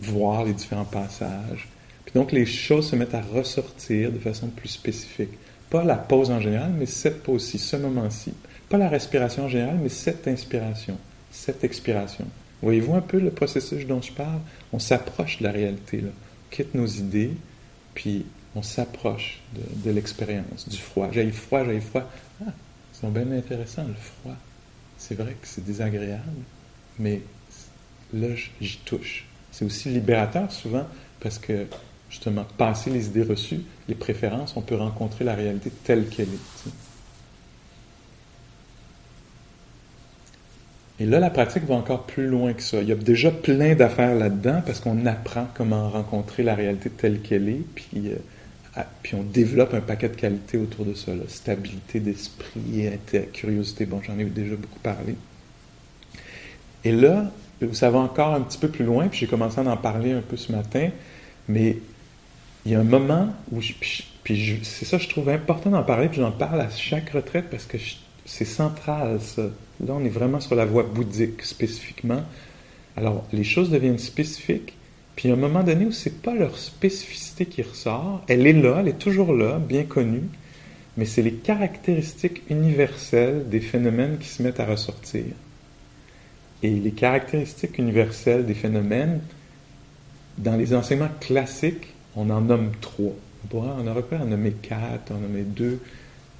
[0.00, 1.66] voir les différents passages.
[2.14, 5.30] Donc, les choses se mettent à ressortir de façon plus spécifique.
[5.70, 8.32] Pas la pause en général, mais cette pause-ci, ce moment-ci.
[8.68, 10.96] Pas la respiration en général, mais cette inspiration,
[11.30, 12.26] cette expiration.
[12.62, 14.40] Voyez-vous un peu le processus dont je parle?
[14.72, 16.10] On s'approche de la réalité, là.
[16.50, 17.32] Quitte nos idées,
[17.94, 19.40] puis on s'approche
[19.84, 21.08] de, l'expérience, du froid.
[21.12, 22.10] J'ai froid, j'ai froid.
[22.44, 22.52] Ah,
[22.92, 24.36] c'est bien intéressant, le froid.
[24.96, 26.22] C'est vrai que c'est désagréable,
[26.98, 27.22] mais
[28.12, 28.28] là,
[28.60, 29.26] j'y touche.
[29.52, 30.86] C'est aussi libérateur souvent
[31.20, 31.66] parce que,
[32.10, 36.70] justement, passer les idées reçues, les préférences, on peut rencontrer la réalité telle qu'elle est.
[41.00, 42.80] Et là, la pratique va encore plus loin que ça.
[42.80, 47.20] Il y a déjà plein d'affaires là-dedans parce qu'on apprend comment rencontrer la réalité telle
[47.20, 48.16] qu'elle est, puis, euh,
[49.12, 51.12] on développe un paquet de qualités autour de ça.
[51.28, 52.90] Stabilité d'esprit,
[53.32, 55.14] curiosité, bon, j'en ai déjà beaucoup parlé.
[56.84, 57.30] Et là,
[57.72, 60.20] ça va encore un petit peu plus loin, puis j'ai commencé à en parler un
[60.20, 60.90] peu ce matin,
[61.48, 61.78] mais
[62.68, 63.60] il y a un moment où,
[64.24, 67.64] puis, c'est ça, je trouve important d'en parler, puis j'en parle à chaque retraite parce
[67.64, 67.78] que
[68.26, 69.44] c'est central, ça.
[69.86, 72.22] Là, on est vraiment sur la voie bouddhique spécifiquement.
[72.94, 74.74] Alors, les choses deviennent spécifiques,
[75.16, 78.22] puis a un moment donné où c'est pas leur spécificité qui ressort.
[78.28, 80.28] Elle est là, elle est toujours là, bien connue,
[80.98, 85.24] mais c'est les caractéristiques universelles des phénomènes qui se mettent à ressortir.
[86.62, 89.22] Et les caractéristiques universelles des phénomènes,
[90.36, 93.14] dans les enseignements classiques, on en nomme trois.
[93.52, 95.80] On, aurait pu en nommer quatre, en nommer deux,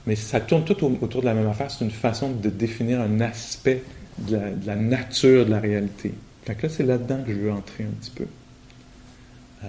[0.06, 1.70] mais ça tourne tout autour de la même affaire.
[1.70, 3.82] C'est une façon de définir un aspect
[4.18, 6.12] de la, nature de la réalité.
[6.46, 8.26] Là, c'est là-dedans que je veux entrer un petit peu.
[9.64, 9.66] Euh,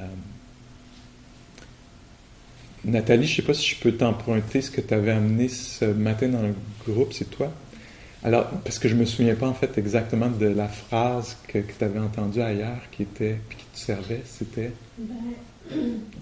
[2.85, 5.85] Nathalie, je ne sais pas si je peux t'emprunter ce que tu avais amené ce
[5.85, 6.53] matin dans le
[6.87, 7.51] groupe, c'est toi?
[8.23, 11.59] Alors, parce que je ne me souviens pas en fait exactement de la phrase que,
[11.59, 14.71] tu avais entendue ailleurs qui était, puis qui te servait, c'était?
[14.97, 15.15] Ben,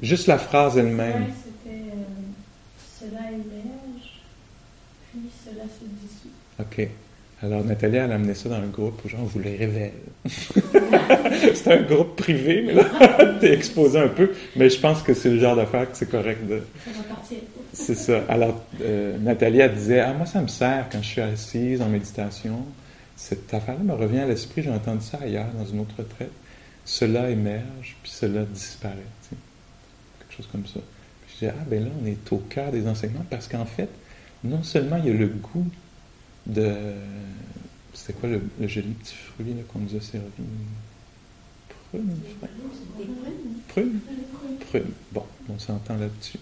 [0.01, 1.25] Juste la phrase elle-même.
[1.43, 2.03] c'était euh,
[2.99, 3.19] Cela
[5.45, 6.29] cela se dissout.
[6.59, 6.89] OK.
[7.43, 9.91] Alors, Nathalie, elle a amené ça dans un groupe où, genre, on vous les révèle.
[11.53, 12.83] c'est un groupe privé, mais là,
[13.39, 14.31] t'es exposé un peu.
[14.55, 16.61] Mais je pense que c'est le genre d'affaire que c'est correct de.
[17.73, 18.23] C'est ça.
[18.27, 21.89] Alors, euh, Nathalie, elle disait Ah, moi, ça me sert quand je suis assise en
[21.89, 22.65] méditation.
[23.15, 24.63] Cette affaire-là me revient à l'esprit.
[24.63, 26.31] J'ai entendu ça ailleurs, dans une autre retraite.
[26.87, 28.95] Cela émerge, puis cela disparaît.
[30.19, 30.79] Quelque chose comme ça.
[31.25, 33.89] Puis je dis Ah, ben là, on est au cœur des enseignements parce qu'en fait,
[34.45, 35.67] non seulement il y a le goût
[36.45, 36.73] de.
[37.93, 40.25] C'était quoi le, joli petit fruit qu'on nous a servi?
[41.89, 42.15] Prune,
[43.67, 43.99] Prune
[44.69, 44.91] Prune.
[45.11, 46.39] Bon, on s'entend là-dessus.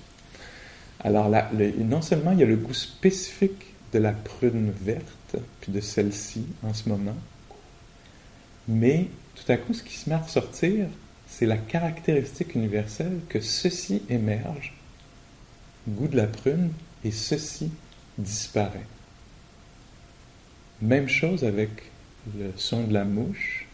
[0.99, 5.71] Alors, là, non seulement il y a le goût spécifique de la prune verte, puis
[5.71, 7.15] de celle-ci en ce moment,
[8.67, 10.87] mais tout à coup, ce qui se met à ressortir,
[11.27, 14.73] c'est la caractéristique universelle que ceci émerge,
[15.87, 16.71] goût de la prune,
[17.03, 17.69] et ceci
[18.17, 18.87] disparaît.
[20.81, 21.69] Même chose avec
[22.37, 23.67] le son de la mouche,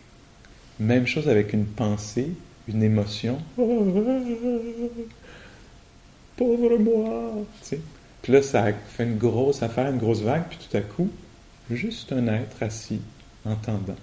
[0.79, 2.31] même chose avec une pensée,
[2.67, 3.39] une émotion.
[6.35, 7.45] Pauvre moi!
[8.21, 11.09] Puis là, ça fait une grosse affaire, une grosse vague, puis tout à coup,
[11.69, 13.01] juste un être assis,
[13.45, 13.95] entendant.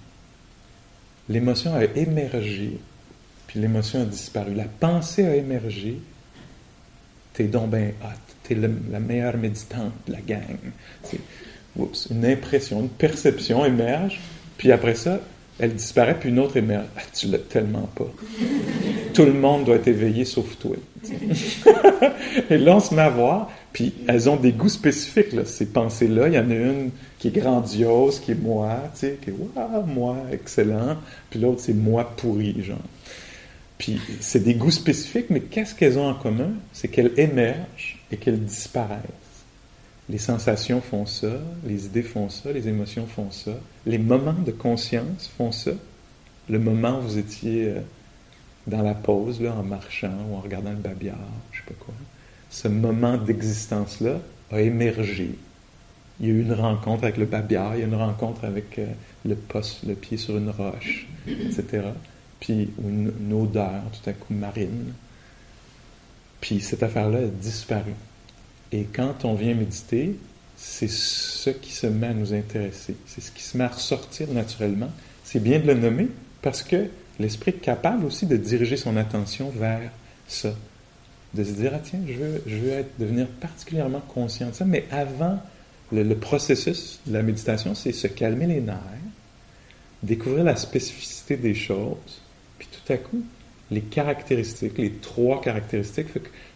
[1.29, 2.79] L'émotion a émergé,
[3.47, 4.53] puis l'émotion a disparu.
[4.55, 5.99] La pensée a émergé.
[7.33, 8.55] T'es donc ben hot t'es
[8.91, 10.57] la meilleure méditante de la gang.
[11.75, 14.19] Oups, une impression, une perception émerge,
[14.57, 15.19] puis après ça,
[15.59, 16.85] elle disparaît, puis une autre émerge.
[16.97, 18.11] Ah, tu l'as tellement pas.
[19.13, 20.75] Tout le monde doit être éveillé sauf toi.
[22.49, 25.67] Et là, on se met à voir, puis elles ont des goûts spécifiques, là, ces
[25.67, 26.27] pensées-là.
[26.27, 29.33] Il y en a une qui est grandiose, qui est moi, tu sais, qui est
[29.85, 30.97] moi, excellent.
[31.29, 32.77] Puis l'autre, c'est moi pourri, genre.
[33.77, 36.51] Puis c'est des goûts spécifiques, mais qu'est-ce qu'elles ont en commun?
[36.73, 38.99] C'est qu'elles émergent et qu'elles disparaissent.
[40.09, 43.51] Les sensations font ça, les idées font ça, les émotions font ça,
[43.85, 45.71] les moments de conscience font ça.
[46.49, 47.79] Le moment où vous étiez euh,
[48.65, 51.17] dans la pause, là, en marchant ou en regardant le babillard,
[51.51, 51.93] je sais pas quoi,
[52.49, 54.19] ce moment d'existence-là
[54.51, 55.35] a émergé.
[56.19, 58.43] Il y a eu une rencontre avec le babillard, il y a eu une rencontre
[58.45, 58.87] avec euh,
[59.25, 61.83] le poste, le pied sur une roche, etc
[62.39, 64.93] puis une, odeur tout à coup marine.
[66.41, 67.93] Puis cette affaire-là a disparu.
[68.71, 70.15] Et quand on vient méditer,
[70.55, 72.95] c'est ce qui se met à nous intéresser.
[73.05, 74.91] C'est ce qui se met à ressortir naturellement.
[75.23, 76.07] C'est bien de le nommer
[76.41, 76.87] parce que
[77.19, 79.91] l'esprit est capable aussi de diriger son attention vers
[80.27, 80.53] ça.
[81.33, 84.65] De se dire, ah tiens, je veux, devenir particulièrement conscient de ça.
[84.65, 85.39] Mais avant,
[85.91, 88.77] le processus de la méditation, c'est se calmer les nerfs,
[90.01, 92.21] découvrir la spécificité des choses,
[92.57, 93.23] puis tout à coup,
[93.71, 96.07] les caractéristiques, les trois caractéristiques,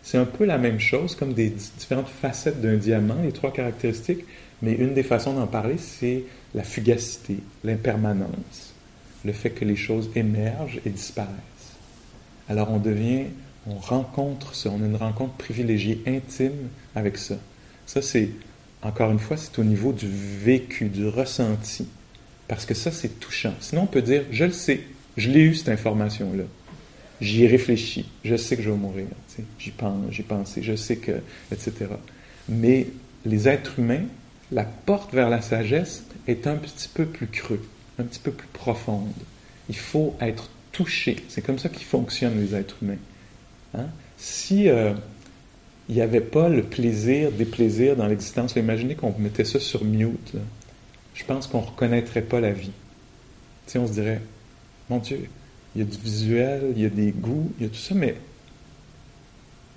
[0.01, 4.25] c'est un peu la même chose, comme des différentes facettes d'un diamant, les trois caractéristiques,
[4.61, 6.23] mais une des façons d'en parler, c'est
[6.55, 8.73] la fugacité, l'impermanence,
[9.25, 11.33] le fait que les choses émergent et disparaissent.
[12.49, 13.25] Alors on devient,
[13.67, 17.35] on rencontre ça, on a une rencontre privilégiée, intime avec ça.
[17.85, 18.29] Ça, c'est,
[18.81, 21.87] encore une fois, c'est au niveau du vécu, du ressenti.
[22.47, 23.53] Parce que ça, c'est touchant.
[23.59, 24.81] Sinon, on peut dire, je le sais,
[25.17, 26.43] je l'ai eu, cette information-là.
[27.21, 29.05] J'y ai réfléchi, je sais que je vais mourir,
[29.57, 31.21] j'y pense, j'ai pensé, je sais que,
[31.51, 31.71] etc.
[32.49, 32.87] Mais
[33.25, 34.03] les êtres humains,
[34.51, 37.61] la porte vers la sagesse est un petit peu plus creux,
[37.97, 39.13] un petit peu plus profonde.
[39.69, 41.15] Il faut être touché.
[41.29, 42.97] C'est comme ça qu'ils fonctionnent les êtres humains.
[43.73, 43.87] Hein?
[44.17, 44.93] Si euh,
[45.89, 49.83] il n'y avait pas le plaisir, des plaisirs dans l'existence, imaginez qu'on mettait ça sur
[49.83, 50.33] mute.
[51.13, 52.71] Je pense qu'on ne reconnaîtrait pas la vie.
[53.67, 54.21] sais, on se dirait,
[54.89, 55.27] mon Dieu,
[55.75, 57.95] il y a du visuel, il y a des goûts, il y a tout ça,
[57.95, 58.15] mais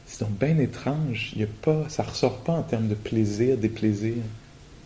[0.07, 1.33] c'est donc bien étrange.
[1.37, 4.15] Y a pas, ça ne ressort pas en termes de plaisir, des plaisirs.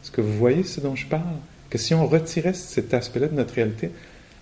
[0.03, 1.37] Est-ce que vous voyez ce dont je parle?
[1.69, 3.91] Que si on retirait cet aspect-là de notre réalité,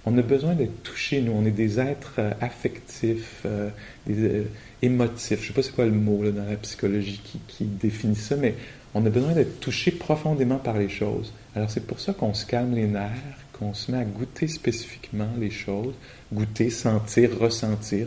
[0.09, 1.33] on a besoin d'être touché, nous.
[1.33, 3.69] On est des êtres euh, affectifs, euh,
[4.07, 4.45] des, euh,
[4.81, 5.41] émotifs.
[5.41, 8.37] Je ne sais pas c'est quoi le mot dans la psychologie qui, qui, définit ça,
[8.37, 8.55] mais
[8.95, 11.33] on a besoin d'être touché profondément par les choses.
[11.55, 13.13] Alors c'est pour ça qu'on se calme les nerfs,
[13.53, 15.95] qu'on se met à goûter spécifiquement les choses,
[16.33, 18.07] goûter, sentir, ressentir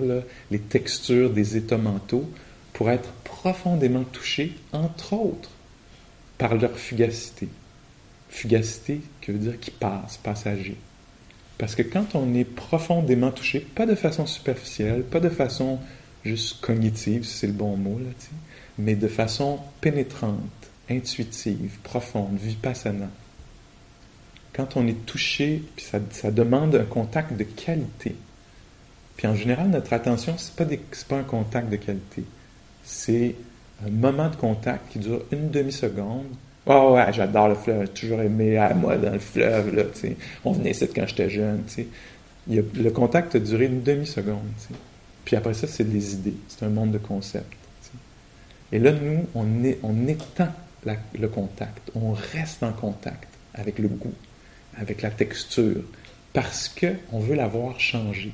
[0.49, 2.27] les textures des états mentaux
[2.73, 5.51] pour être profondément touché, entre autres,
[6.39, 7.47] par leur fugacité.
[8.29, 10.77] Fugacité qui veut dire qui passe, passager.
[11.61, 15.77] Parce que quand on est profondément touché, pas de façon superficielle, pas de façon
[16.25, 18.09] juste cognitive, si c'est le bon mot, là,
[18.79, 20.39] mais de façon pénétrante,
[20.89, 23.11] intuitive, profonde, vipassana.
[24.53, 28.15] Quand on est touché, puis ça, demande un contact de qualité.
[29.15, 32.23] Puis en général, notre attention, ce n'est pas, pas un contact de qualité.
[32.83, 33.35] C'est
[33.85, 36.25] un moment de contact qui dure une demi-seconde,
[36.67, 39.83] Oh ouais, j'adore le fleuve, j'ai toujours aimé à moi dans le fleuve, là.
[40.45, 41.87] On venait ici quand j'étais jeune, tu sais.
[42.47, 44.79] le contact a duré une demi-seconde, tu sais.
[45.25, 47.57] Puis après ça, c'est des idées, c'est un monde de concepts.
[48.71, 50.47] Et là, nous, on étend
[50.85, 54.13] le contact, on reste en contact avec le goût,
[54.77, 55.83] avec la texture,
[56.33, 58.31] parce qu'on veut la voir changer.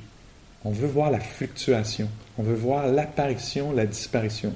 [0.63, 4.53] On veut voir la fluctuation, on veut voir l'apparition, la disparition.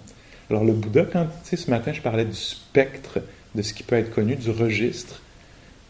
[0.50, 3.20] Alors le Bouddha, quand, tu sais, ce matin, je parlais du spectre
[3.56, 5.22] de ce qui peut être connu, du registre,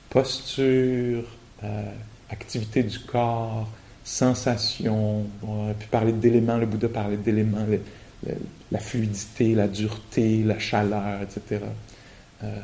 [0.09, 1.23] posture,
[1.63, 1.83] euh,
[2.29, 3.67] activité du corps,
[4.03, 7.65] sensation, on parler d'éléments, le Bouddha parlait d'éléments,
[8.71, 11.61] la fluidité, la dureté, la chaleur, etc.
[12.43, 12.59] Euh,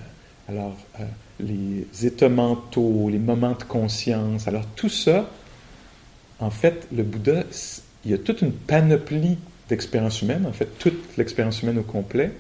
[0.49, 1.03] alors, euh,
[1.39, 5.29] les états mentaux, les moments de conscience, alors tout ça,
[6.39, 7.43] en fait, le Bouddha,
[8.05, 9.37] il y a toute une panoplie
[9.69, 12.31] d'expériences humaines, en fait, toute l'expérience humaine au complet,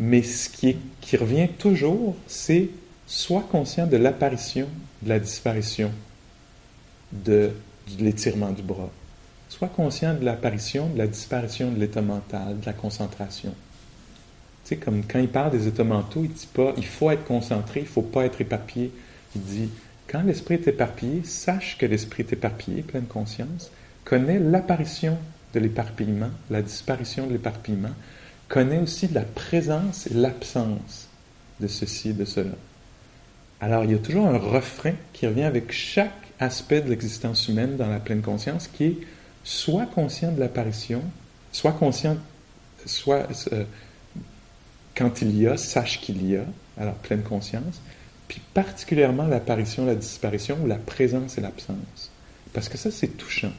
[0.00, 0.76] mais ce qui,
[1.16, 2.68] revient toujours, c'est
[3.06, 4.68] sois conscient de l'apparition,
[5.02, 5.90] de la disparition,
[7.12, 7.50] de,
[7.98, 8.90] l'étirement du bras.
[9.48, 13.54] Sois conscient de l'apparition, de la disparition de l'état mental, de la concentration.
[14.64, 17.24] Tu sais, comme quand il parle des états mentaux, il dit pas il faut être
[17.24, 18.92] concentré, il faut pas être éparpillé.
[19.34, 19.70] Il dit
[20.06, 23.70] quand l'esprit est éparpillé, sache que l'esprit est éparpillé, pleine conscience,
[24.04, 25.18] connais l'apparition
[25.54, 27.94] de l'éparpillement, la disparition de l'éparpillement,
[28.48, 31.08] connaît aussi la présence et l'absence
[31.60, 32.50] de ceci et de cela.
[33.60, 37.76] Alors, il y a toujours un refrain qui revient avec chaque aspect de l'existence humaine
[37.76, 38.98] dans la pleine conscience qui est
[39.44, 41.02] soit conscient de l'apparition,
[41.52, 42.16] soit conscient,
[42.86, 43.64] soit euh,
[44.94, 46.44] quand il y a, sache qu'il y a,
[46.78, 47.80] alors pleine conscience,
[48.28, 52.10] puis particulièrement l'apparition, la disparition ou la présence et l'absence.
[52.52, 53.52] Parce que ça, c'est touchant.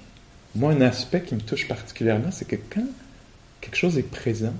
[0.55, 2.85] Moi, un aspect qui me touche particulièrement, c'est que quand
[3.61, 4.53] quelque chose est présent,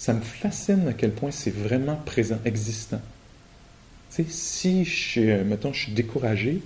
[0.00, 3.02] ça me fascine à quel point c'est vraiment présent, existant.
[4.08, 6.62] Tu sais, si je suis, mettons, je suis découragé,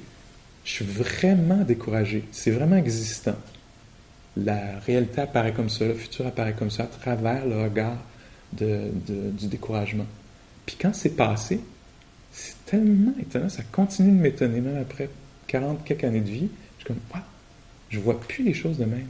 [0.65, 2.23] je suis vraiment découragé.
[2.31, 3.35] C'est vraiment existant.
[4.37, 7.99] La réalité apparaît comme ça, le futur apparaît comme ça, à travers le regard
[8.53, 8.93] de,
[9.33, 10.07] du découragement.
[10.65, 11.59] Puis quand c'est passé,
[12.31, 15.11] c'est tellement étonnant, ça continue de m'étonner, même après
[15.49, 16.51] 40 quelques années de vie.
[16.79, 17.25] Je suis comme, waouh,
[17.91, 19.09] je vois plus les choses de même.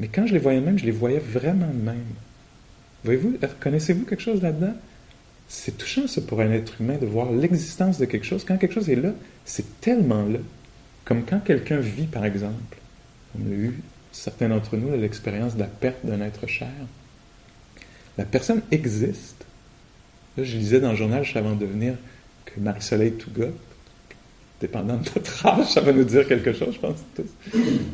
[0.00, 2.14] Mais quand je les voyais même, je les voyais vraiment de même.
[3.04, 4.74] Voyez-vous, connaissez-vous quelque chose là-dedans?
[5.48, 8.44] C'est touchant, ça, pour un être humain, de voir l'existence de quelque chose.
[8.44, 9.12] Quand quelque chose est là,
[9.44, 10.40] c'est tellement là.
[11.04, 12.76] Comme quand quelqu'un vit, par exemple.
[13.38, 13.80] On a eu,
[14.12, 16.68] certains d'entre nous, l'expérience de la perte d'un être cher.
[18.18, 19.46] La personne existe.
[20.36, 21.94] Là, je lisais dans le journal, juste avant de venir,
[22.44, 23.46] que Marie-Soleil Touga,
[24.60, 26.98] dépendant de notre âge, ça va nous dire quelque chose, je pense.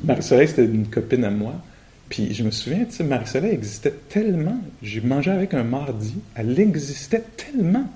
[0.03, 1.55] Marie-Soleil, c'était une copine à moi.
[2.09, 4.59] Puis je me souviens, tu sais, Marie-Soleil existait tellement.
[4.83, 6.15] J'ai mangé avec un mardi.
[6.35, 7.87] Elle existait tellement.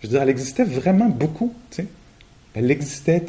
[0.00, 1.88] Je veux dire, elle existait vraiment beaucoup, tu sais.
[2.54, 3.24] Elle existait,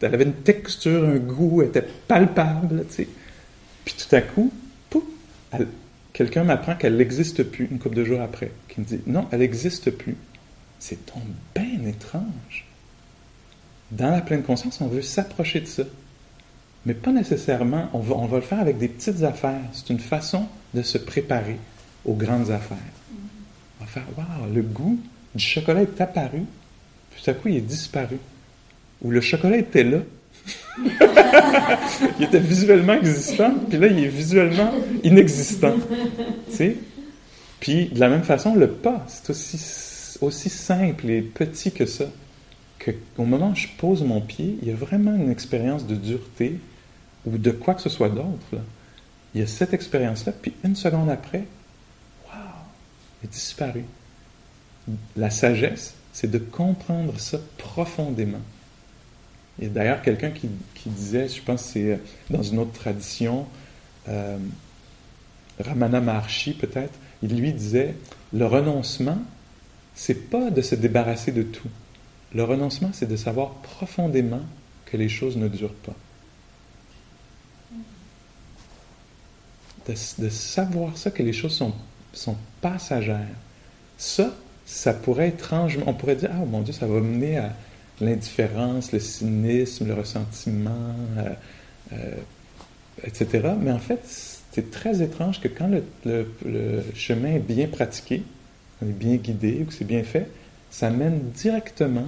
[0.00, 3.08] elle avait une texture, un goût, elle était palpable, tu sais.
[3.84, 4.52] Puis tout à coup,
[4.90, 5.02] pouf,
[6.12, 8.50] quelqu'un m'apprend qu'elle n'existe plus une couple de jours après.
[8.68, 10.16] Qui me dit, non, elle n'existe plus.
[10.78, 11.24] C'est donc
[11.54, 12.66] bien étrange.
[13.90, 15.84] Dans la pleine conscience, on veut s'approcher de ça.
[16.86, 19.60] Mais pas nécessairement, on va, on va le faire avec des petites affaires.
[19.72, 21.56] C'est une façon de se préparer
[22.04, 22.76] aux grandes affaires.
[23.80, 24.98] On va faire, waouh, le goût
[25.34, 26.42] du chocolat est apparu,
[27.10, 28.18] puis tout à coup, il est disparu.
[29.02, 29.98] Ou le chocolat était là.
[32.18, 34.72] il était visuellement existant, puis là, il est visuellement
[35.02, 35.74] inexistant.
[36.50, 36.76] Tu sais?
[37.60, 42.04] Puis, de la même façon, le pas, c'est aussi, aussi simple et petit que ça.
[42.78, 45.94] Que, au moment où je pose mon pied, il y a vraiment une expérience de
[45.94, 46.58] dureté
[47.26, 48.58] ou de quoi que ce soit d'autre.
[49.34, 51.44] Il y a cette expérience-là, puis une seconde après,
[52.26, 52.38] waouh,
[53.22, 53.84] il est disparu.
[55.16, 58.40] La sagesse, c'est de comprendre ça profondément.
[59.62, 60.48] A d'ailleurs quelqu'un qui,
[60.86, 61.96] disait, je pense que c'est euh,
[62.30, 63.46] dans une autre tradition,
[64.08, 64.38] euh,
[65.60, 67.94] Ramana Maharshi peut-être, il lui disait,
[68.32, 69.18] le renoncement,
[69.94, 71.68] c'est pas de se débarrasser de tout.
[72.34, 74.42] Le renoncement, c'est de savoir profondément
[74.86, 75.94] que les choses ne durent pas.
[79.86, 81.72] De, savoir ça, que les choses sont,
[82.12, 83.20] sont passagères.
[83.98, 87.54] Ça, ça pourrait étrangement, on pourrait dire, ah mon Dieu, ça va mener à
[88.00, 91.32] l'indifférence, le cynisme, le ressentiment, euh,
[91.92, 92.14] euh,
[93.04, 93.50] etc.
[93.60, 94.00] Mais en fait,
[94.52, 95.68] c'est très étrange que quand
[96.04, 98.22] le, chemin est bien pratiqué,
[98.82, 100.28] on est bien guidé ou que c'est bien fait,
[100.70, 102.06] ça mène directement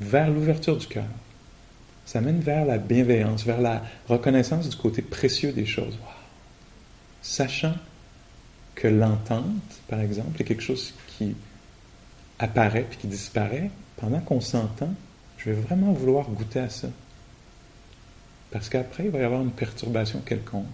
[0.00, 1.04] vers l'ouverture du cœur.
[2.06, 5.98] Ça mène vers la bienveillance, vers la reconnaissance du côté précieux des choses.
[7.22, 7.74] Sachant
[8.74, 11.34] que l'entente, par exemple, est quelque chose qui
[12.38, 14.94] apparaît puis qui disparaît, pendant qu'on s'entend,
[15.38, 16.88] je vais vraiment vouloir goûter à ça.
[18.50, 20.66] Parce qu'après, il va y avoir une perturbation quelconque.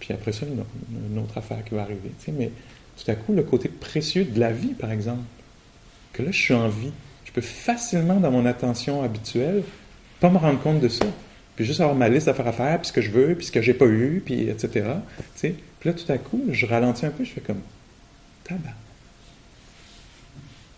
[0.00, 2.10] Puis après ça, une, autre affaire qui va arriver.
[2.36, 2.50] Mais
[2.96, 5.22] tout à coup, le côté précieux de la vie, par exemple,
[6.12, 6.92] que là, je suis en vie.
[7.24, 9.62] Je peux facilement, dans mon attention habituelle,
[10.20, 11.06] pas me rendre compte de ça.
[11.56, 13.52] Puis juste avoir ma liste d'affaires à faire, puis ce que je veux, puis ce
[13.52, 14.86] que j'ai pas eu, puis etc.
[15.38, 17.60] Puis là, tout à coup, je ralentis un peu, je fais comme
[18.44, 18.74] tabac.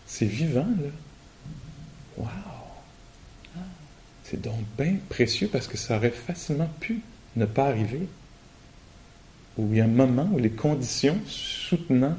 [0.05, 0.89] C'est vivant, là.
[2.17, 2.27] Wow!
[4.23, 7.01] C'est donc bien précieux parce que ça aurait facilement pu
[7.35, 8.07] ne pas arriver.
[9.57, 12.17] Ou il y a un moment où les conditions soutenant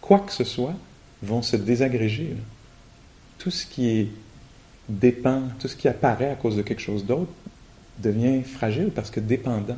[0.00, 0.76] quoi que ce soit
[1.22, 2.36] vont se désagréger.
[3.38, 4.10] Tout ce qui
[4.88, 7.32] dépend, tout ce qui apparaît à cause de quelque chose d'autre
[7.98, 9.76] devient fragile parce que dépendant.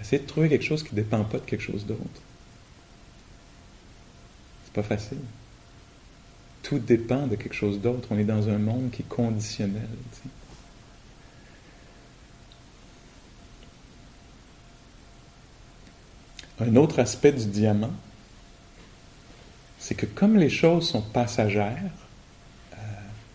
[0.00, 2.22] Essayez de trouver quelque chose qui ne dépend pas de quelque chose d'autre.
[4.64, 5.18] C'est pas facile
[6.62, 8.08] tout dépend de quelque chose d'autre.
[8.10, 9.88] On est dans un monde qui est conditionnel.
[16.60, 17.92] Un autre aspect du diamant,
[19.78, 21.90] c'est que comme les choses sont passagères,
[22.74, 22.76] euh,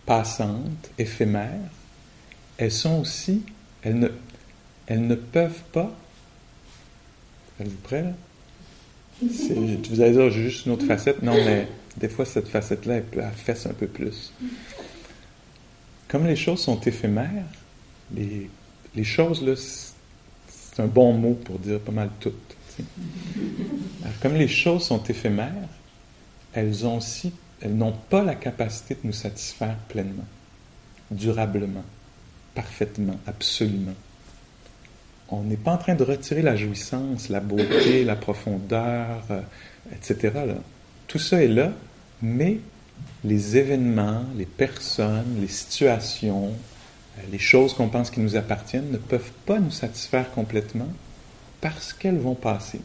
[0.06, 1.70] passantes, éphémères,
[2.58, 3.42] elles sont aussi,
[3.82, 4.10] elles
[4.88, 5.94] ne, peuvent pas.
[7.60, 8.12] Êtes-vous prêts là?
[9.22, 11.22] Vous allez dire, j'ai juste une autre facette.
[11.22, 14.32] Non, mais des fois, cette facette-là, elle, fesse un peu plus.
[16.08, 17.46] Comme les choses sont éphémères,
[18.14, 22.34] les, choses, là, c'est un bon mot pour dire pas mal toutes.
[24.20, 25.68] Comme les choses sont éphémères,
[26.52, 30.26] elles aussi, elles n'ont pas la capacité de nous satisfaire pleinement,
[31.10, 31.84] durablement,
[32.56, 33.94] parfaitement, absolument.
[35.28, 39.40] On n'est pas en train de retirer la jouissance, la beauté, la profondeur, euh,
[39.92, 40.32] etc.
[41.06, 41.72] Tout ça est là,
[42.22, 42.58] mais
[43.24, 46.52] les événements, les personnes, les situations,
[47.18, 50.88] euh, les choses qu'on pense qui nous appartiennent ne peuvent pas nous satisfaire complètement
[51.60, 52.80] parce qu'elles vont passer,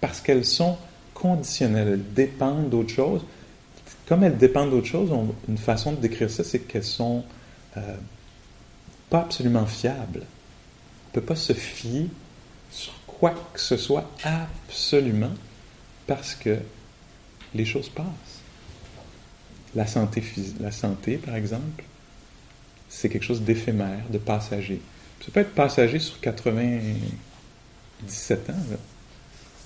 [0.00, 0.76] parce qu'elles sont
[1.14, 3.22] conditionnelles, elles dépendent d'autre chose.
[4.06, 5.10] Comme elles dépendent d'autre chose,
[5.48, 7.24] une façon de décrire ça, c'est qu'elles sont
[7.76, 7.80] euh,
[9.10, 10.22] pas absolument fiables.
[10.22, 12.06] On ne peut pas se fier
[12.70, 15.34] sur quoi que ce soit absolument
[16.06, 16.58] parce que
[17.54, 18.04] les choses passent.
[19.74, 20.22] La santé,
[20.60, 21.84] la santé, par exemple,
[22.88, 24.80] c'est quelque chose d'éphémère, de passager.
[25.24, 28.54] Ça peut être passager sur 97 ans,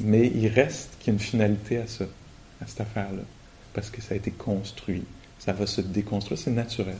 [0.00, 2.04] mais il reste qu'il y a une finalité à ça,
[2.60, 3.22] à cette affaire-là,
[3.74, 5.04] parce que ça a été construit.
[5.38, 6.96] Ça va se déconstruire, c'est naturel.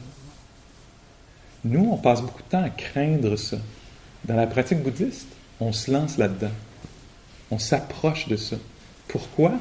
[1.65, 3.59] Nous, on passe beaucoup de temps à craindre ça.
[4.25, 5.29] Dans la pratique bouddhiste,
[5.61, 6.51] on se lance là-dedans.
[7.51, 8.57] On s'approche de ça.
[9.09, 9.53] Pourquoi?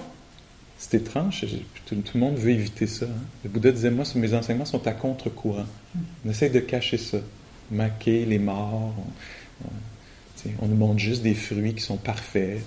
[0.77, 1.45] C'est étrange,
[1.85, 3.05] tout, le monde veut éviter ça.
[3.05, 3.21] Hein.
[3.43, 5.67] Le Bouddha disait, moi, mes enseignements sont à contre-courant.
[6.25, 7.19] On essaye de cacher ça.
[7.69, 8.95] Maquer les morts.
[10.59, 12.63] On, nous montre juste des fruits qui sont parfaits.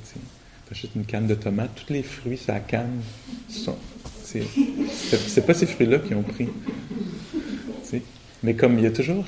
[0.70, 3.02] Achètes une canne de tomates, tous les fruits, la canne,
[3.48, 3.76] sont,
[4.24, 6.48] c'est pas ces fruits-là qui ont pris.
[8.44, 9.24] Mais comme il y a toujours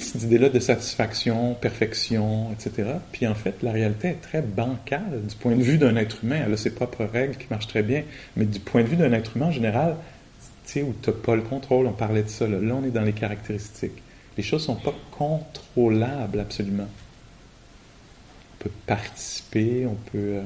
[0.00, 5.36] cette idée-là de satisfaction, perfection, etc., puis en fait, la réalité est très bancale du
[5.36, 6.42] point de vue d'un être humain.
[6.44, 8.02] Elle a ses propres règles qui marchent très bien,
[8.36, 9.94] mais du point de vue d'un être humain en général,
[10.66, 12.58] tu sais, où tu n'as pas le contrôle, on parlait de ça, là.
[12.74, 14.02] on est dans les caractéristiques.
[14.36, 16.88] Les choses ne sont pas contrôlables absolument.
[18.58, 20.18] On peut participer, on peut...
[20.18, 20.42] Euh,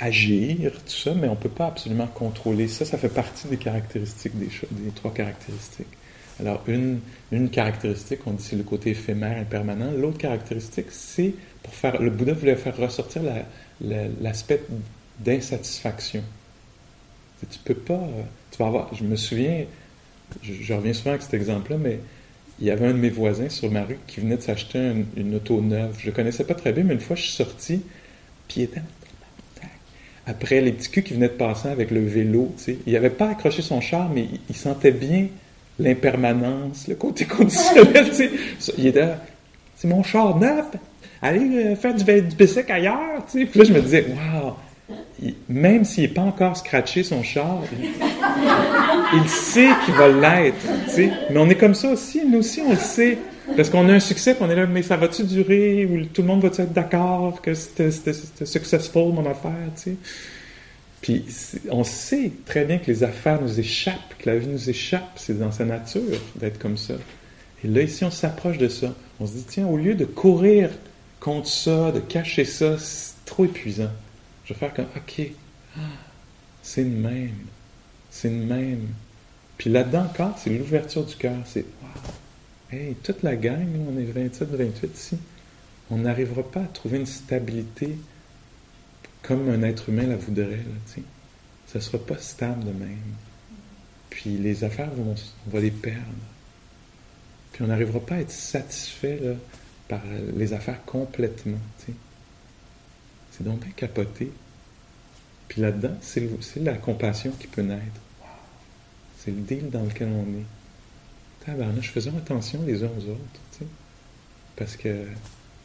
[0.00, 2.84] agir, tout ça, mais on ne peut pas absolument contrôler ça.
[2.84, 5.86] Ça fait partie des caractéristiques des, choses, des trois caractéristiques.
[6.40, 7.00] Alors, une,
[7.32, 9.90] une caractéristique, on dit c'est le côté éphémère, impermanent.
[9.92, 12.00] L'autre caractéristique, c'est pour faire.
[12.00, 13.22] Le Bouddha voulait faire ressortir
[13.80, 14.62] l'aspect
[15.18, 16.22] d'insatisfaction.
[17.50, 18.00] Tu peux pas.
[18.52, 18.94] Tu vas avoir.
[18.94, 19.64] Je me souviens,
[20.42, 22.00] je, reviens souvent avec cet exemple-là, mais
[22.60, 25.34] il y avait un de mes voisins sur ma rue qui venait de s'acheter une,
[25.34, 25.96] auto neuve.
[25.98, 27.82] Je ne connaissais pas très bien, mais une fois je suis sorti,
[28.48, 28.68] puis
[30.28, 32.54] après les petits culs qui venaient de passer avec le vélo.
[32.86, 35.28] Il n'avait pas accroché son char, mais il, sentait bien
[35.78, 38.10] l'impermanence, le côté conditionnel.
[38.10, 38.72] Tu sais.
[38.76, 39.08] Il était
[39.76, 40.66] c'est mon char neuf,
[41.22, 43.24] allez euh, faire du, du ailleurs.
[43.30, 43.46] Tu sais.
[43.46, 44.54] Puis là, je me disais, waouh,
[45.48, 47.60] même s'il n'est pas encore scratché son char,
[49.14, 50.56] il, sait qu'il va l'être.
[51.30, 53.18] Mais on est comme ça aussi, nous aussi, on le sait.
[53.56, 55.86] Parce qu'on a un succès, qu'on est là, mais ça va-tu durer?
[55.86, 57.90] Ou tout le monde va-tu être d'accord que c'était
[58.44, 59.96] successful, mon affaire, tu sais?
[61.00, 61.24] Puis
[61.70, 65.38] on sait très bien que les affaires nous échappent, que la vie nous échappe, c'est
[65.38, 66.02] dans sa nature
[66.36, 66.94] d'être comme ça.
[67.64, 68.94] Et là, ici, on s'approche de ça.
[69.20, 70.70] On se dit, tiens, au lieu de courir
[71.20, 73.90] contre ça, de cacher ça, c'est trop épuisant.
[74.44, 75.22] Je vais faire comme, OK,
[76.62, 77.36] c'est le même.
[78.10, 78.88] C'est le même.
[79.56, 81.36] Puis là-dedans encore, c'est l'ouverture du cœur.
[81.44, 82.12] C'est, wow,
[82.70, 85.18] Hey, toute la gang, on est 27, 28 ici,
[85.90, 87.96] on n'arrivera pas à trouver une stabilité
[89.22, 90.56] comme un être humain la voudrait.
[90.56, 91.02] Là,
[91.66, 93.14] ça ne sera pas stable de même.
[94.10, 95.14] Puis les affaires, vont,
[95.46, 96.02] on va les perdre.
[97.52, 99.18] Puis on n'arrivera pas à être satisfait
[99.88, 100.02] par
[100.36, 101.58] les affaires complètement.
[103.30, 104.30] C'est donc bien capoté.
[105.48, 108.00] Puis là-dedans, c'est la compassion qui peut naître.
[109.16, 110.57] C'est le deal dans lequel on est
[111.80, 113.66] je faisais attention les uns aux autres, tu sais,
[114.56, 115.04] parce que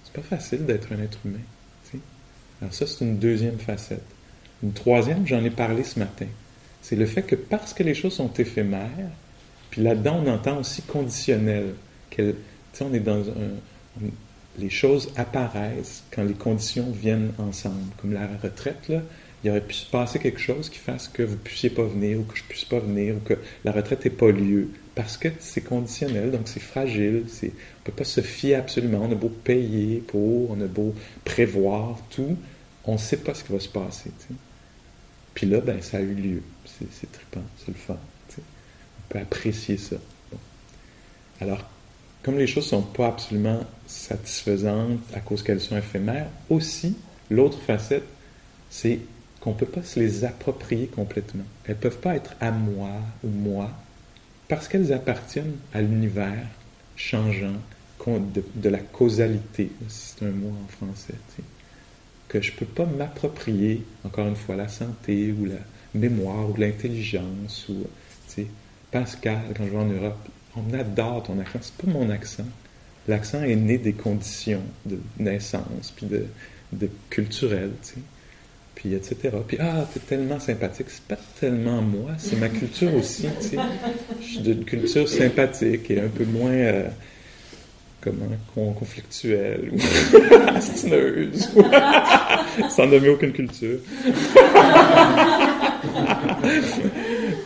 [0.04, 1.40] c'est pas facile d'être un être humain.
[1.86, 2.04] Tu sais.
[2.62, 4.06] Alors ça, c'est une deuxième facette.
[4.62, 6.28] Une troisième, j'en ai parlé ce matin,
[6.82, 9.10] c'est le fait que parce que les choses sont éphémères,
[9.70, 11.74] puis là-dedans, on entend aussi conditionnel,
[12.12, 12.36] que,
[12.80, 14.06] on est dans un,
[14.60, 19.02] les choses apparaissent quand les conditions viennent ensemble, comme la retraite, là,
[19.44, 22.20] il aurait pu se passer quelque chose qui fasse que vous ne puissiez pas venir
[22.20, 23.34] ou que je ne puisse pas venir ou que
[23.66, 27.52] la retraite n'ait pas lieu parce que c'est conditionnel, donc c'est fragile, on ne
[27.84, 30.94] peut pas se fier absolument, on a beau payer pour, on a beau
[31.26, 32.38] prévoir tout,
[32.86, 34.12] on ne sait pas ce qui va se passer.
[35.34, 37.98] Puis là, ben, ça a eu lieu, c'est, c'est trippant, c'est le fun.
[38.38, 39.96] On peut apprécier ça.
[41.42, 41.66] Alors,
[42.22, 46.96] comme les choses ne sont pas absolument satisfaisantes à cause qu'elles sont éphémères, aussi,
[47.30, 48.06] l'autre facette,
[48.70, 49.00] c'est
[49.42, 51.44] qu'on ne peut pas se les approprier complètement.
[51.66, 52.92] Elles ne peuvent pas être à moi
[53.24, 53.72] ou moi,
[54.48, 56.48] parce qu'elles appartiennent à l'univers
[56.96, 57.60] changeant
[58.08, 61.16] de, la causalité, c'est un mot en français,
[62.28, 65.60] que je ne peux pas m'approprier, encore une fois, la santé ou la
[65.94, 67.68] mémoire ou l'intelligence.
[67.70, 67.88] ou
[68.92, 71.60] Pascal, quand je vais en Europe, on adore ton accent.
[71.62, 72.46] C'est pas mon accent.
[73.08, 78.02] L'accent est né des conditions de naissance, puis de, culturel, tu sais
[78.76, 79.30] puis etc.
[79.48, 80.88] Puis ah, t'es tellement sympathique.
[80.90, 83.58] C'est pas tellement moi, c'est ma culture aussi, tu sais.
[84.20, 86.88] Je suis d'une culture sympathique et un peu moins euh,
[88.02, 89.78] comment conflictuelle ou
[90.50, 91.50] astineuse,
[92.70, 93.80] sans nommer aucune culture.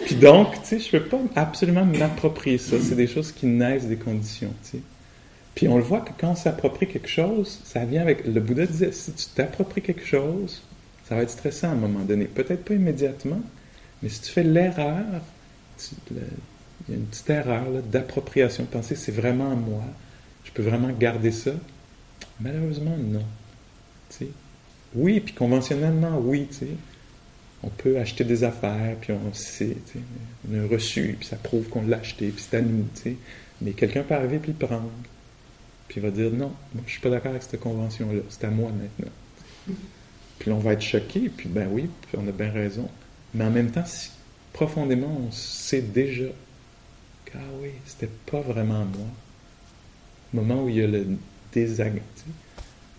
[0.05, 2.78] Puis donc, tu sais, je peux pas absolument m'approprier ça.
[2.82, 4.84] C'est des choses qui naissent des conditions, tu sais.
[5.53, 8.28] Puis on le voit que quand on s'approprie quelque chose, ça vient avec.
[8.28, 10.61] Le Bouddha disait si tu t'appropries quelque chose,
[11.08, 12.26] ça va être stressant à un moment donné.
[12.26, 13.41] Peut-être pas immédiatement,
[14.01, 15.05] mais si tu fais l'erreur,
[16.12, 16.18] il
[16.89, 19.84] y a une petite erreur d'appropriation, de penser c'est vraiment moi,
[20.43, 21.51] je peux vraiment garder ça?
[22.39, 23.24] Malheureusement, non.
[24.95, 26.68] Oui, puis conventionnellement, oui, tu sais.
[27.64, 29.78] on peut acheter des affaires, puis on sait,
[30.49, 33.16] on a reçu, puis ça prouve qu'on l'a acheté, puis c'est à nous, tu sais.
[33.62, 34.91] Mais quelqu'un peut arriver puis le prendre,
[35.88, 38.49] puis il va dire non, moi je suis pas d'accord avec cette convention-là, c'est à
[38.49, 39.12] moi maintenant.
[40.40, 42.90] Puis on va être choqué, puis ben oui, puis on a bien raison.
[43.34, 44.12] Mais en même temps, si
[44.54, 46.26] profondément on sait déjà
[47.26, 49.08] que, ah oui, c'était pas vraiment moi.
[50.34, 51.06] Au moment où il y a le
[51.54, 52.02] désagrément,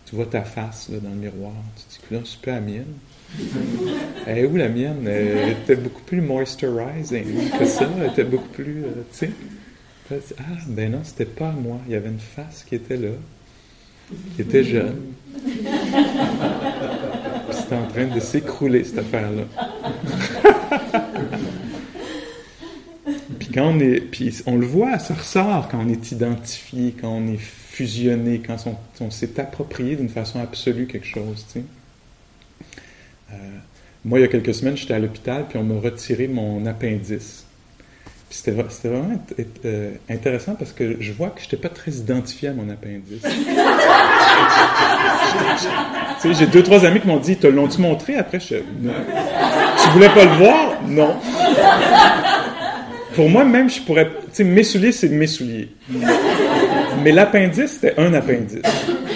[0.06, 2.94] tu, vois ta face là, dans le miroir, tu te dis c'est pas la mienne.
[4.26, 5.06] Elle est où la mienne?
[5.06, 9.30] Elle était beaucoup plus moisturising que ça, elle était beaucoup plus, euh, tu sais.
[10.38, 11.78] Ah, ben non, c'était pas moi.
[11.86, 13.10] Il y avait une face qui était là,
[14.34, 15.12] qui était jeune.
[17.68, 19.42] C'était en train de s'écrouler, cette affaire-là.
[23.38, 27.10] puis quand on est, puis on le voit, ça ressort quand on est identifié, quand
[27.10, 28.56] on est fusionné, quand
[29.02, 31.44] on, s'est approprié d'une façon absolue quelque chose.
[33.30, 33.34] Euh,
[34.02, 37.44] moi, il y a quelques semaines, j'étais à l'hôpital, puis on m'a retiré mon appendice.
[38.30, 39.18] C'était, vra- c'était vraiment
[39.64, 43.22] euh, intéressant parce que je vois que je n'étais pas très identifié à mon appendice.
[46.38, 48.16] j'ai deux, trois amis qui m'ont dit Te l'ont-tu montré?
[48.16, 48.92] Après, je Non.
[49.82, 50.74] Tu voulais pas le voir?
[50.86, 51.14] Non.
[53.14, 54.06] Pour moi, même, je pourrais.
[54.06, 55.70] Tu sais, mes souliers, c'est mes souliers.
[57.02, 58.60] Mais l'appendice, c'était un appendice.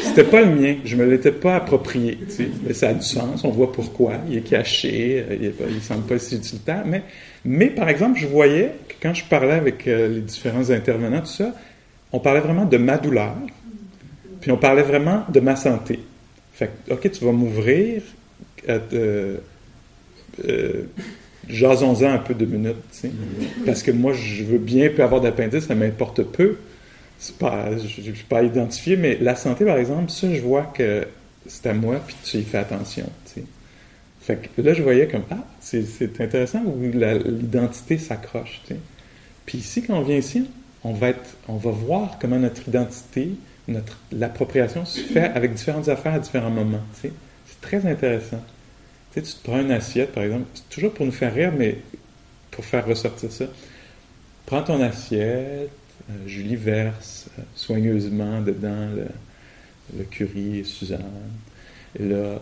[0.02, 0.76] C'était pas le mien.
[0.84, 2.18] Je me l'étais pas approprié.
[2.66, 3.44] Mais ça a du sens.
[3.44, 4.14] On voit pourquoi.
[4.28, 5.24] Il est caché.
[5.40, 6.82] Il, il semble pas si utilitaire.
[6.86, 7.02] Mais,
[7.44, 8.72] mais, par exemple, je voyais
[9.02, 11.52] quand je parlais avec euh, les différents intervenants, tout ça,
[12.12, 13.34] on parlait vraiment de ma douleur.
[14.40, 16.00] Puis on parlait vraiment de ma santé.
[16.54, 18.02] Fait que, OK, tu vas m'ouvrir.
[18.68, 19.36] euh,
[20.48, 20.82] euh,
[21.48, 22.76] Jasons-en un peu deux minutes.
[23.66, 26.56] Parce que moi, je veux bien peu avoir d'appendice, ça m'importe peu.
[27.38, 31.04] Pas, je ne suis pas identifié, mais la santé, par exemple, ça, je vois que
[31.46, 33.06] c'est à moi, puis tu y fais attention.
[34.20, 38.62] Fait que là, je voyais comme, ah, c'est, intéressant où l'identité s'accroche.
[39.46, 40.48] Puis ici, quand on vient ici,
[40.84, 41.12] on va,
[41.48, 43.30] voir comment notre identité,
[43.68, 46.82] notre, l'appropriation se fait avec différentes affaires à différents moments.
[47.00, 47.12] C'est
[47.60, 48.42] très intéressant.
[49.12, 51.52] Tu sais, tu te prends une assiette, par exemple, c'est toujours pour nous faire rire,
[51.56, 51.78] mais
[52.50, 53.44] pour faire ressortir ça.
[54.46, 55.70] Prends ton assiette,
[56.10, 59.06] euh, Julie verse euh, soigneusement dedans le,
[59.96, 61.04] le curry et Suzanne.
[61.98, 62.40] Et là, euh,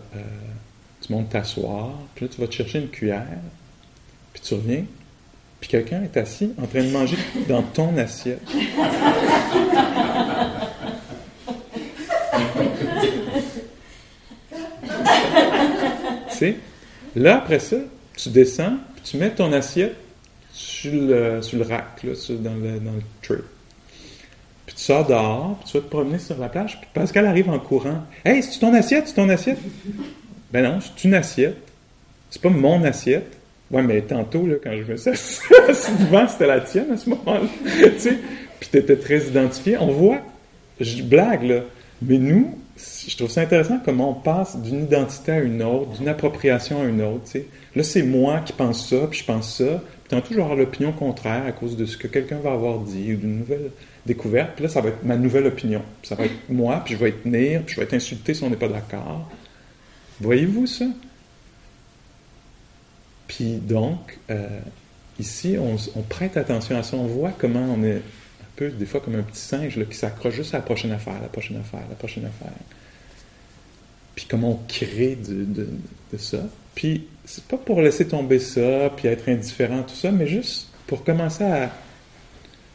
[1.01, 3.27] tu montes t'asseoir, puis là, tu vas te chercher une cuillère,
[4.33, 4.85] puis tu reviens,
[5.61, 8.41] puis quelqu'un est assis en train de manger dans ton assiette.
[17.15, 17.77] Là, après ça,
[18.15, 19.95] tu descends, puis tu mets ton assiette
[20.51, 23.39] sur le, sur le rack, là, dans, le, dans le tray.
[24.65, 27.49] Puis tu sors dehors, puis tu vas te promener sur la plage, puis Pascal arrive
[27.49, 28.03] en courant.
[28.23, 29.59] Hey, c'est ton assiette, c'est ton assiette?
[30.51, 31.57] Ben non, c'est une assiette.
[32.29, 33.37] C'est pas mon assiette.
[33.71, 37.47] Ouais, mais tantôt, là, quand je me suis devant, c'était la tienne à ce moment-là.
[37.63, 38.17] tu sais,
[38.59, 39.77] puis t'étais très identifié.
[39.77, 40.19] On voit,
[40.79, 41.61] je blague, là,
[42.01, 42.57] mais nous,
[43.07, 46.85] je trouve ça intéressant comment on passe d'une identité à une autre, d'une appropriation à
[46.85, 47.25] une autre.
[47.75, 49.81] Là, c'est moi qui pense ça, puis je pense ça.
[50.03, 52.79] Puis tantôt, je vais avoir l'opinion contraire à cause de ce que quelqu'un va avoir
[52.79, 53.71] dit ou d'une nouvelle
[54.05, 54.51] découverte.
[54.55, 55.81] Puis là, ça va être ma nouvelle opinion.
[56.01, 58.33] Puis ça va être moi, puis je vais être tenir, puis je vais être insulté
[58.33, 59.29] si on n'est pas d'accord.
[60.19, 60.85] Voyez-vous ça?
[63.31, 64.59] Puis donc, euh,
[65.17, 66.97] ici, on, prête attention à ça.
[66.97, 69.95] On voit comment on est un peu, des fois, comme un petit singe là, qui
[69.95, 72.51] s'accroche juste à la prochaine affaire, la prochaine affaire, la prochaine affaire.
[74.15, 75.65] Puis comment on crée de,
[76.17, 76.39] ça.
[76.75, 81.05] Puis c'est pas pour laisser tomber ça, puis être indifférent, tout ça, mais juste pour
[81.05, 81.71] commencer à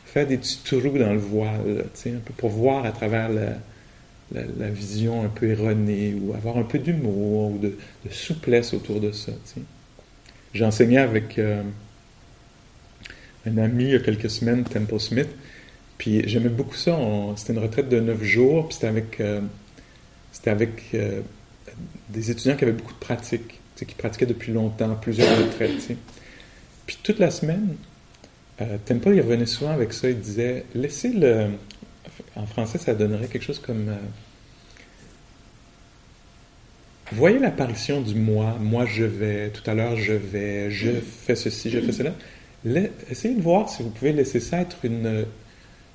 [0.07, 5.23] faire des petits trous dans le voile, un peu pour voir à travers la, vision
[5.23, 7.77] un peu erronée, ou avoir un peu d'humour, ou de,
[8.11, 9.33] souplesse autour de ça.
[10.57, 11.63] J'enseignais avec euh,
[13.47, 15.29] un ami il y a quelques semaines, Temple Smith,
[15.99, 16.99] puis j'aimais beaucoup ça.
[17.37, 19.43] C'était une retraite de neuf jours, puis c'était avec, euh,
[20.47, 21.21] avec euh,
[22.09, 23.41] des étudiants qui avaient beaucoup de sais,
[23.87, 25.95] qui pratiquaient depuis longtemps, plusieurs retraites.
[26.87, 27.77] Puis toute la semaine,
[28.87, 30.09] Temple, il revenait souvent avec ça.
[30.09, 31.49] Il disait laissez le.
[32.35, 33.91] En français, ça donnerait quelque chose comme.
[37.13, 38.57] Voyez l'apparition du moi.
[38.61, 39.51] Moi, je vais.
[39.51, 40.71] Tout à l'heure, je vais.
[40.71, 42.15] Je fais ceci, je fais cela.
[42.65, 45.25] La- essayez de voir si vous pouvez laisser ça être une,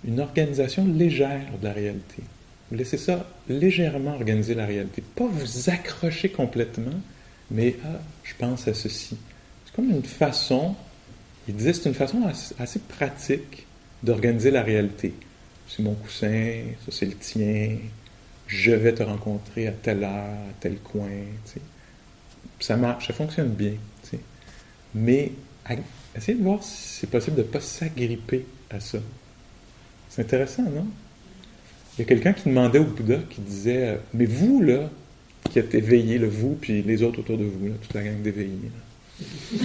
[0.06, 2.24] une organisation légère de la réalité.
[2.70, 5.04] Vous laissez ça légèrement organiser la réalité.
[5.16, 7.00] Pas vous accrocher complètement,
[7.50, 9.18] mais ah, je pense à ceci.
[9.66, 10.76] C'est comme une façon,
[11.50, 13.66] il c'est une façon assez, assez pratique
[14.04, 15.14] d'organiser la réalité.
[15.68, 17.78] C'est mon coussin, ça c'est le tien,
[18.52, 21.08] je vais te rencontrer à telle heure, à tel coin.
[22.60, 23.74] Ça marche, ça fonctionne bien.
[24.94, 25.32] mais
[26.16, 29.00] essayez de voir si c'est possible de ne pas s'agripper à ça.
[30.10, 30.86] C'est intéressant, non?
[31.98, 34.90] Il y a quelqu'un qui demandait au Bouddha, qui disait, euh, mais vous, là,
[35.50, 38.22] qui êtes éveillé, le vous, puis les autres autour de vous, là, toute la gang
[38.22, 38.72] d'éveillés,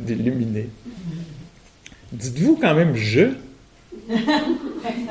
[0.00, 0.68] d'illuminés,
[2.12, 3.30] dites-vous quand même je?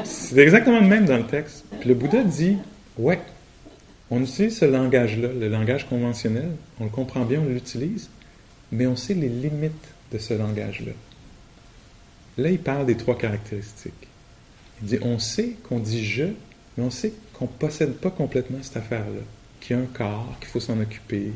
[0.04, 1.66] C'est exactement le même dans le texte.
[1.80, 2.58] Puis le Bouddha dit,
[2.98, 3.20] ouais,
[4.12, 8.10] on utilise ce langage-là, le langage conventionnel, on le comprend bien, on l'utilise,
[8.72, 10.94] mais on sait les limites de ce langage-là.
[12.38, 14.08] Là, il parle des trois caractéristiques.
[14.82, 16.26] Il dit, on sait qu'on dit je,
[16.78, 19.22] mais on sait qu'on ne possède pas complètement cette affaire-là,
[19.60, 21.34] qu'il y a un corps, qu'il faut s'en occuper, il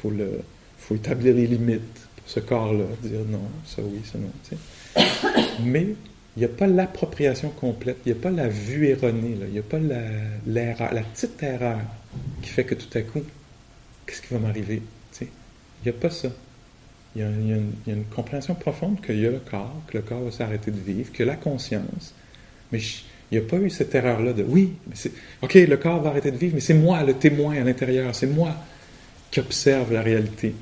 [0.00, 0.40] faut, le,
[0.78, 4.30] faut établir les limites pour ce corps-là, dire non, ça oui, ça non.
[4.48, 5.42] tu sais.
[5.64, 5.88] Mais
[6.36, 9.58] il n'y a pas l'appropriation complète, il n'y a pas la vue erronée, il n'y
[9.58, 10.02] a pas la,
[10.46, 11.80] l'erreur, la petite erreur
[12.42, 13.22] qui fait que tout à coup,
[14.06, 14.82] qu'est-ce qui va m'arriver?
[15.12, 15.28] tu sais.
[15.82, 16.28] Il n'y a pas ça.
[17.14, 20.30] Il y, a, une, compréhension profonde qu'il y a le corps, que le corps va
[20.30, 22.14] s'arrêter de vivre, que la conscience.
[22.70, 22.80] Mais
[23.32, 26.10] il n'y a pas eu cette erreur-là de oui, mais c'est, OK, le corps va
[26.10, 28.54] arrêter de vivre, mais c'est moi le témoin à l'intérieur, c'est moi
[29.30, 30.54] qui observe la réalité.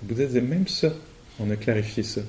[0.00, 0.94] Le Bouddha disait même ça,
[1.38, 2.22] on a clarifié ça.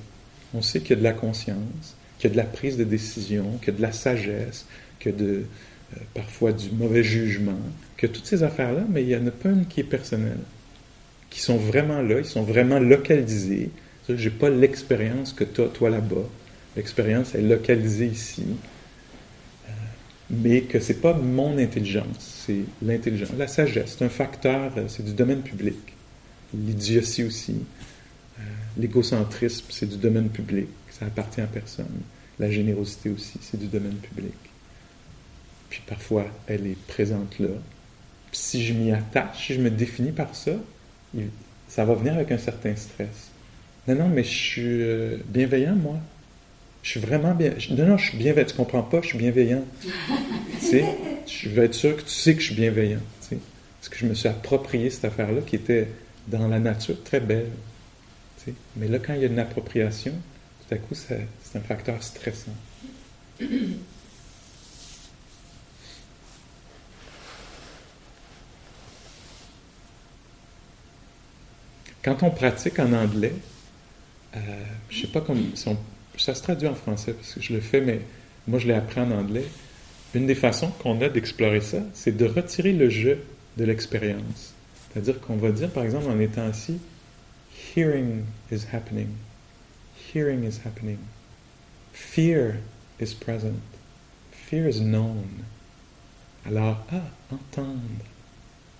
[0.52, 2.84] On sait qu'il y a de la conscience, qu'il y a de la prise de
[2.84, 4.66] décision, qu'il y a de la sagesse,
[5.04, 7.58] a de, euh, parfois du mauvais jugement,
[7.96, 10.38] que toutes ces affaires-là, mais il n'y en a pas une qui est personnelle
[11.32, 13.70] qui sont vraiment là, ils sont vraiment localisés.
[14.08, 16.28] Je n'ai pas l'expérience que tu as, toi, là-bas.
[16.76, 18.44] L'expérience est localisée ici.
[19.66, 19.72] Euh,
[20.30, 23.30] mais que c'est pas mon intelligence, c'est l'intelligence.
[23.38, 25.78] La sagesse, c'est un facteur, euh, c'est du domaine public.
[26.54, 27.56] L'idiotie aussi.
[28.76, 30.68] L'égocentrisme, c'est du domaine public.
[31.02, 32.00] Ça appartient à personne.
[32.38, 34.34] La générosité aussi, c'est du domaine public.
[35.68, 37.48] Puis parfois, elle est présente là.
[38.30, 40.52] Puis si je m'y attache, si je me définis par ça,
[41.68, 43.30] ça va venir avec un certain stress.
[43.88, 45.96] Non, non, mais je suis euh, bienveillant, moi.
[46.84, 47.52] Je suis vraiment bien.
[47.70, 48.46] Non, non, je suis bienveillant.
[48.46, 49.64] Tu comprends pas, je suis bienveillant.
[50.60, 50.84] tu sais,
[51.26, 53.00] je veux être sûr que tu sais que je suis bienveillant.
[53.22, 53.38] tu sais.
[53.80, 55.88] Parce que je me suis approprié cette affaire-là qui était
[56.28, 57.50] dans la nature très belle.
[58.38, 58.54] tu sais.
[58.76, 60.12] Mais là, quand il y a une appropriation,
[60.76, 62.54] tout coup, c'est un facteur stressant.
[72.02, 73.34] Quand on pratique en anglais,
[74.36, 74.38] euh,
[74.90, 75.78] je sais pas comme si on-
[76.18, 78.00] ça se traduit en français parce que je le fais, mais
[78.46, 79.44] moi je l'ai appris en anglais.
[80.14, 83.10] Une des façons qu'on a d'explorer ça, c'est de retirer le je
[83.56, 84.52] de l'expérience.
[84.92, 86.78] C'est-à-dire qu'on va dire, par exemple, en étant assis,
[87.74, 89.08] hearing is happening.
[90.12, 90.98] Hearing is happening.
[91.92, 92.58] Fear
[92.98, 93.62] is present.
[94.30, 95.44] Fear is known.
[96.44, 98.04] Alors, ah, entendre.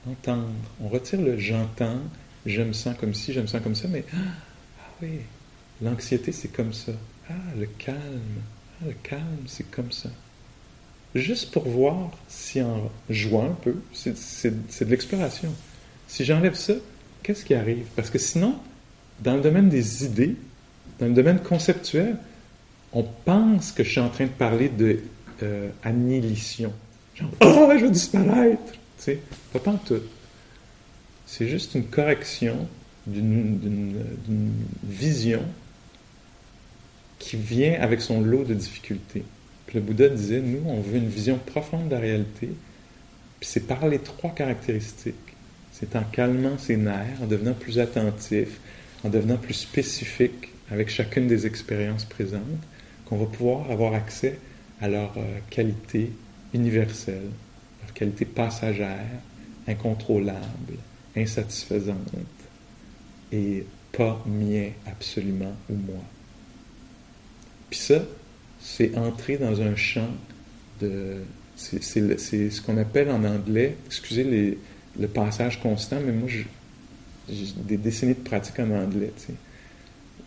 [0.07, 0.53] Entendre.
[0.81, 2.01] On retire le j'entends,
[2.45, 4.17] je me sens comme ci, je me sens comme ça, mais ah,
[4.81, 5.21] ah oui,
[5.81, 6.93] l'anxiété c'est comme ça.
[7.31, 8.43] Ah, le calme.
[8.83, 10.11] Ah, le calme c'est comme ça.
[11.15, 15.53] Juste pour voir si en jouant un peu, c'est- c'est c'est de l'exploration.
[16.09, 16.75] Si j'enlève ça,
[17.23, 17.87] qu'est-ce qui arrive?
[17.97, 18.59] Parce que sinon,
[19.21, 20.37] dans le domaine des idées,
[21.03, 22.17] dans le domaine conceptuel,
[22.93, 25.01] on pense que je suis en train de parler de
[25.43, 26.73] euh, annihilation.
[27.17, 28.71] Genre, oh, je vais disparaître!
[28.71, 29.19] Tu sais,
[29.53, 30.01] pas pas en tout.
[31.27, 32.69] C'est juste une correction
[33.09, 34.01] d'une
[34.85, 35.43] vision
[37.19, 39.25] qui vient avec son lot de difficultés.
[39.67, 42.49] Puis le Bouddha disait, nous, on veut une vision profonde de la réalité,
[43.41, 45.17] puis c'est par les trois caractéristiques.
[45.73, 48.61] C'est en calmant ses nerfs, en devenant plus attentif,
[49.03, 52.43] en devenant plus spécifique avec chacune des expériences présentes,
[53.07, 54.39] qu'on va pouvoir avoir accès
[54.81, 56.11] à leur euh, qualité
[56.55, 57.29] universelle,
[57.83, 59.07] leur qualité passagère,
[59.69, 60.75] incontrôlable,
[61.17, 61.97] insatisfaisante,
[63.33, 66.03] et pas mien absolument ou moi.
[67.71, 68.03] Puis ça,
[68.61, 70.09] c'est entrer dans un champ
[70.81, 71.19] de...
[71.55, 74.59] C'est c'est c'est ce qu'on appelle en anglais, excusez les-
[74.99, 76.47] le passage constant, mais moi, j'ai
[77.57, 79.35] des décennies de pratique en anglais, tu sais.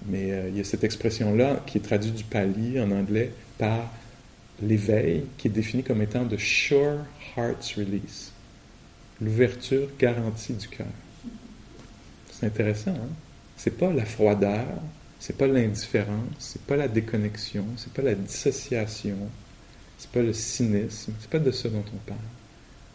[0.08, 3.92] Mais euh, il y a cette expression-là qui est traduite du pali en anglais par
[4.62, 7.00] l'éveil, qui est défini comme étant de sure
[7.36, 8.32] heart's release,
[9.22, 10.88] l'ouverture garantie du cœur.
[12.32, 13.10] C'est intéressant, hein?
[13.58, 14.66] C'est pas la froideur,
[15.20, 19.18] c'est pas l'indifférence, c'est pas la déconnexion, c'est pas la dissociation,
[19.98, 22.20] c'est pas le cynisme, c'est pas de ça dont on parle.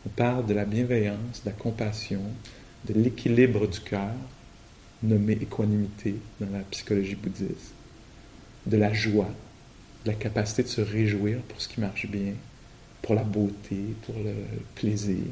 [0.07, 2.21] On parle de la bienveillance, de la compassion,
[2.87, 4.15] de l'équilibre du cœur,
[5.03, 7.75] nommé équanimité dans la psychologie bouddhiste,
[8.67, 9.31] de la joie,
[10.05, 12.35] de la capacité de se réjouir pour ce qui marche bien,
[13.03, 14.35] pour la beauté, pour le
[14.75, 15.25] plaisir,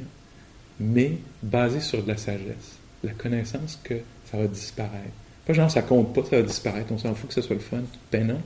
[0.80, 3.94] mais basé sur de la sagesse, la connaissance que
[4.30, 5.12] ça va disparaître.
[5.46, 7.60] Pas genre ça compte pas, ça va disparaître, on s'en fout que ce soit le
[7.60, 7.82] fun.
[8.12, 8.40] Ben non,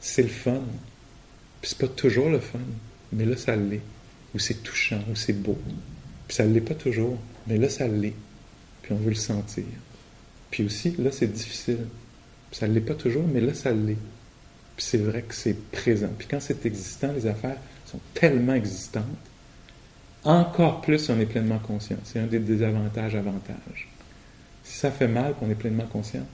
[0.00, 0.62] c'est le fun.
[1.60, 2.58] Puis c'est pas toujours le fun,
[3.12, 3.82] mais là ça l'est.
[4.34, 5.58] Ou c'est touchant, ou c'est beau.
[6.26, 8.14] Puis ça l'est pas toujours, mais là ça l'est.
[8.82, 9.64] Puis on veut le sentir.
[10.54, 11.80] Puis aussi, là c'est difficile.
[12.52, 13.98] Ça l'est pas toujours, mais là ça l'est.
[14.76, 16.10] Puis c'est vrai que c'est présent.
[16.16, 19.02] Puis quand c'est existant, les affaires sont tellement existantes,
[20.22, 21.96] encore plus on est pleinement conscient.
[22.04, 23.88] C'est un des désavantages, avantages.
[24.62, 26.24] Si ça fait mal qu'on est pleinement conscient,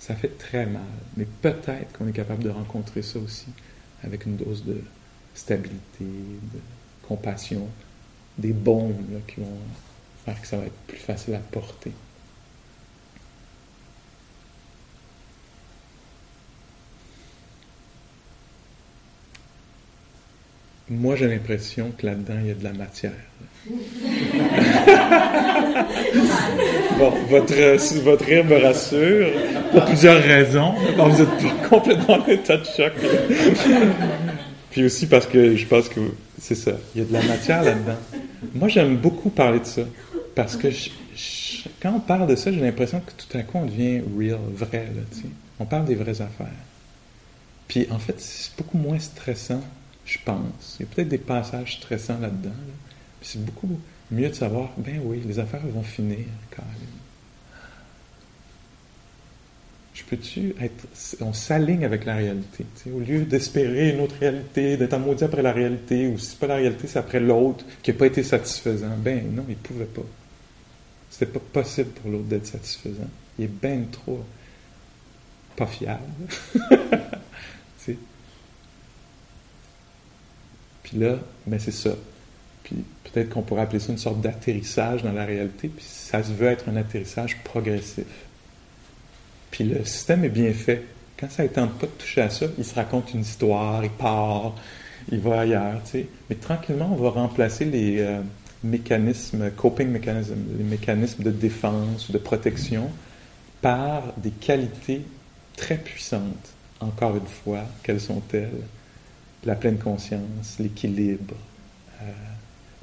[0.00, 0.82] ça fait très mal.
[1.16, 3.46] Mais peut-être qu'on est capable de rencontrer ça aussi
[4.02, 4.80] avec une dose de
[5.36, 6.58] stabilité, de
[7.06, 7.68] compassion,
[8.38, 9.56] des bombes qui vont
[10.24, 11.92] faire que ça va être plus facile à porter.
[20.90, 23.12] Moi, j'ai l'impression que là-dedans, il y a de la matière.
[26.98, 29.28] bon, votre, votre rire me rassure
[29.70, 30.72] pour plusieurs raisons.
[30.96, 32.92] vous n'êtes pas complètement en état de choc.
[34.70, 36.00] Puis aussi parce que je pense que
[36.40, 36.72] c'est ça.
[36.94, 37.98] Il y a de la matière là-dedans.
[38.54, 39.82] Moi, j'aime beaucoup parler de ça.
[40.34, 40.68] Parce que
[41.82, 44.88] quand on parle de ça, j'ai l'impression que tout à coup, on devient real, vrai.
[44.94, 45.02] Là,
[45.60, 46.46] on parle des vraies affaires.
[47.66, 49.60] Puis en fait, c'est beaucoup moins stressant
[50.08, 50.76] je pense.
[50.78, 52.50] Il y a peut-être des passages stressants là-dedans.
[53.20, 53.78] C'est beaucoup
[54.10, 56.88] mieux de savoir, ben oui, les affaires vont finir quand même.
[59.92, 60.86] Je peux-tu être.
[61.20, 62.64] On s'aligne avec la réalité.
[62.94, 66.38] Au lieu d'espérer une autre réalité, d'être en maudit après la réalité, ou si c'est
[66.38, 68.96] pas la réalité, c'est après l'autre qui n'a pas été satisfaisant.
[68.96, 70.06] Ben non, il ne pouvait pas.
[71.10, 73.08] C'était pas possible pour l'autre d'être satisfaisant.
[73.38, 74.24] Il est bien trop
[75.56, 76.00] pas fiable.
[80.88, 81.16] Puis là,
[81.46, 81.90] ben c'est ça.
[82.64, 86.32] Puis peut-être qu'on pourrait appeler ça une sorte d'atterrissage dans la réalité, puis ça se
[86.32, 88.06] veut être un atterrissage progressif.
[89.50, 90.84] Puis le système est bien fait.
[91.18, 93.90] Quand ça ne tente pas de toucher à ça, il se raconte une histoire, il
[93.90, 94.54] part,
[95.10, 96.06] il va ailleurs, tu.
[96.30, 98.20] Mais tranquillement, on va remplacer les euh,
[98.62, 102.90] mécanismes, coping mechanisms, les mécanismes de défense ou de protection
[103.60, 105.02] par des qualités
[105.56, 106.52] très puissantes.
[106.80, 108.50] Encore une fois, quelles sont-elles
[109.44, 111.34] la pleine conscience, l'équilibre,
[112.02, 112.12] euh,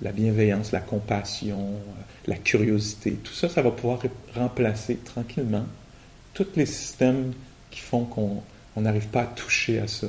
[0.01, 3.14] la bienveillance, la compassion, euh, la curiosité.
[3.14, 3.99] Tout ça, ça va pouvoir
[4.36, 5.66] remplacer tranquillement
[6.34, 7.34] tous les systèmes
[7.72, 8.41] qui font qu'on
[8.78, 10.08] n'arrive pas à toucher à ça.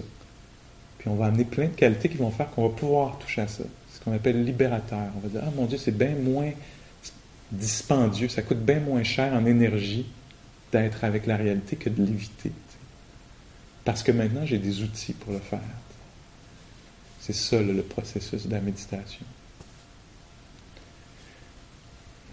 [0.99, 3.49] Puis on va amener plein de qualités qui vont faire qu'on va pouvoir toucher à
[3.49, 3.65] ça.
[3.89, 5.11] C'est ce qu'on appelle libérateur.
[5.17, 6.51] On va dire, ah mon Dieu, c'est bien moins
[7.53, 10.07] dispendieux, ça coûte bien moins cher en énergie
[10.73, 12.51] d'être avec la réalité que de l'éviter.
[13.85, 15.61] Parce que maintenant, j'ai des outils pour le faire.
[17.27, 19.27] C'est ça le processus de la méditation.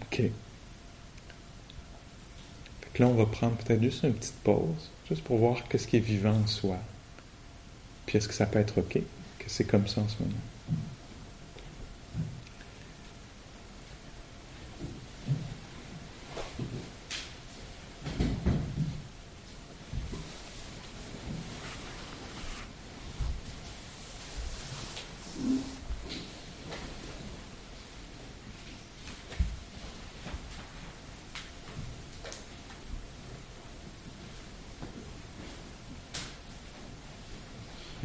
[0.02, 0.22] OK.
[3.00, 6.00] là, on va prendre peut-être juste une petite pause, juste pour voir qu'est-ce qui est
[6.00, 6.78] vivant en soi.
[8.06, 10.38] Puis est-ce que ça peut être OK, que c'est comme ça en ce moment?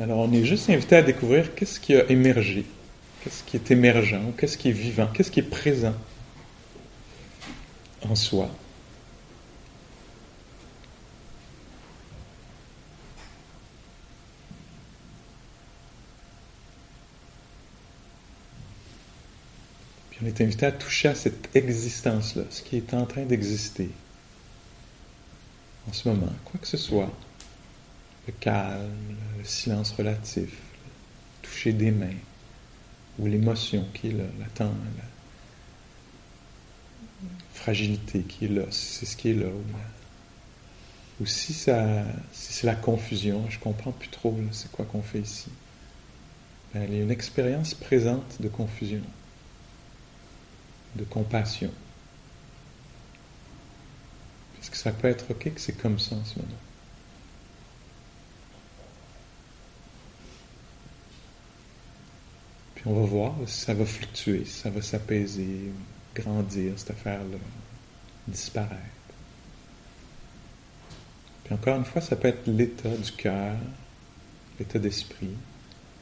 [0.02, 2.66] Alors, on est juste invité à découvrir qu'est-ce qui a émergé,
[3.24, 5.96] qu'est-ce qui est émergent, qu'est-ce qui est vivant, qu'est-ce qui est présent
[8.08, 8.50] en soi.
[20.12, 23.90] Puis on est invité à toucher à cette existence-là, ce qui est en train d'exister
[25.88, 27.12] en ce moment, quoi que ce soit
[28.30, 32.20] le calme, le silence relatif, le toucher des mains,
[33.18, 34.74] ou l'émotion qui est là, la, la
[37.54, 39.48] fragilité qui est là, c'est ce qui est là.
[41.20, 45.20] Ou, si, ça, si c'est la confusion, je comprends plus trop c'est quoi qu'on fait
[45.20, 45.50] ici.
[46.74, 49.02] Ben, il y a une expérience présente de confusion,
[50.96, 51.72] de compassion.
[54.62, 56.69] Est-ce que ça peut être OK que c'est comme ça en ce moment?
[62.90, 65.72] On va voir ça va fluctuer, ça va s'apaiser,
[66.16, 67.38] grandir, cette affaire-là,
[68.28, 68.74] disparaître.
[71.44, 73.58] Puis encore une fois, ça peut être l'état du cœur,
[74.58, 75.36] l'état d'esprit.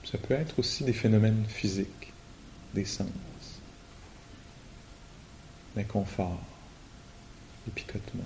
[0.10, 2.14] Ça peut être aussi des phénomènes physiques,
[2.74, 3.10] des sens,
[5.76, 6.40] l'inconfort,
[7.66, 8.24] les picotements.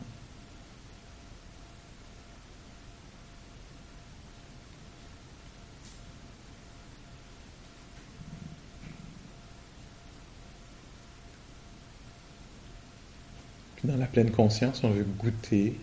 [13.84, 15.76] Dans la pleine conscience, on veut goûter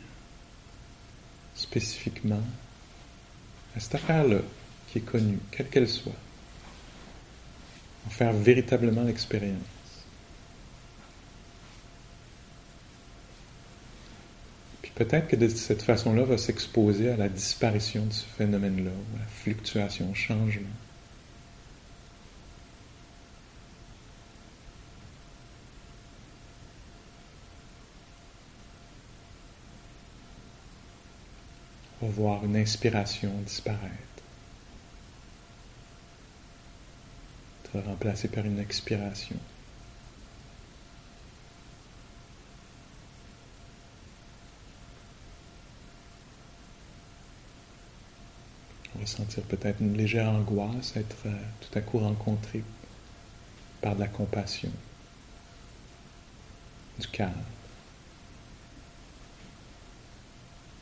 [1.54, 2.42] spécifiquement
[3.76, 4.38] à cette affaire-là
[4.86, 6.12] qui est connue, quelle qu'elle soit.
[8.06, 9.58] En faire véritablement l'expérience.
[14.80, 19.18] Puis peut-être que de cette façon-là va s'exposer à la disparition de ce phénomène-là, à
[19.18, 20.68] la fluctuation, au changement.
[32.08, 33.82] Voir une inspiration disparaître,
[37.64, 39.36] être remplacée par une expiration.
[48.96, 52.64] On va sentir peut-être une légère angoisse, être euh, tout à coup rencontré
[53.82, 54.72] par de la compassion,
[56.98, 57.34] du calme.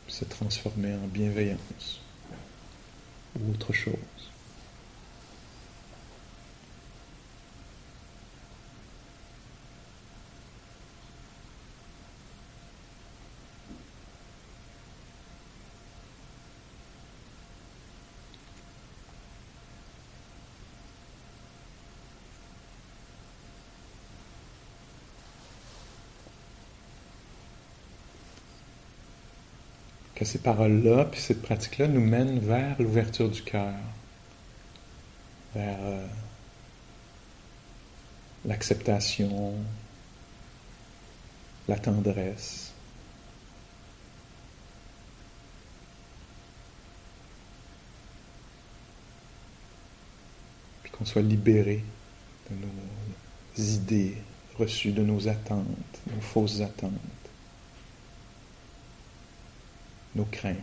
[0.09, 2.01] Se transformer en bienveillance
[3.39, 3.97] ou autre chose.
[30.17, 33.72] que ces paroles-là, puis cette pratique-là nous mènent vers l'ouverture du cœur,
[35.55, 36.07] vers euh,
[38.45, 39.55] l'acceptation,
[41.68, 42.72] la tendresse.
[50.82, 51.82] Puis qu'on soit libéré
[52.51, 54.18] de nos idées
[54.59, 55.66] reçues, de nos attentes,
[56.14, 56.93] nos fausses attentes.
[60.17, 60.57] Nos craintes.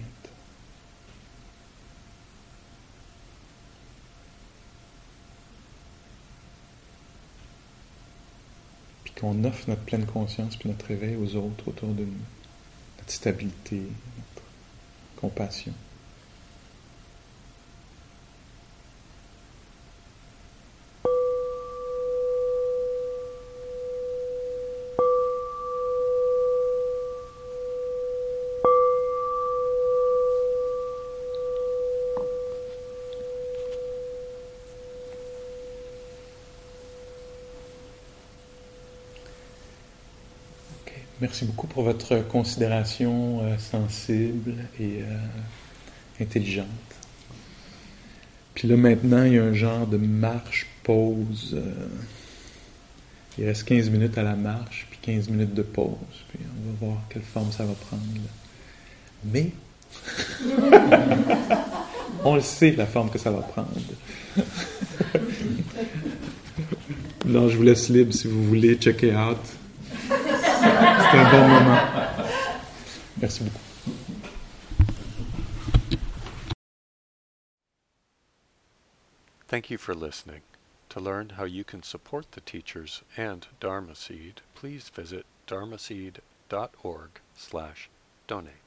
[9.03, 12.25] Puis qu'on offre notre pleine conscience puis notre réveil aux autres autour de nous,
[12.97, 14.47] notre stabilité, notre
[15.17, 15.73] compassion.
[41.33, 45.17] Merci beaucoup pour votre considération euh, sensible et euh,
[46.21, 46.67] intelligente.
[48.53, 51.55] Puis là, maintenant, il y a un genre de marche, pause.
[51.57, 51.87] Euh,
[53.39, 55.95] il reste 15 minutes à la marche, puis 15 minutes de pause.
[56.29, 58.03] Puis on va voir quelle forme ça va prendre.
[59.25, 59.49] Mais,
[62.23, 63.71] on le sait, la forme que ça va prendre.
[67.25, 69.39] non, je vous laisse libre si vous voulez checker out.
[70.95, 71.79] C'est un bon moment.
[73.17, 73.59] Merci beaucoup.
[79.47, 80.41] Thank you for listening.
[80.89, 87.89] To learn how you can support the teachers and Dharma Seed, please visit dharmaseed.org slash
[88.27, 88.62] donate.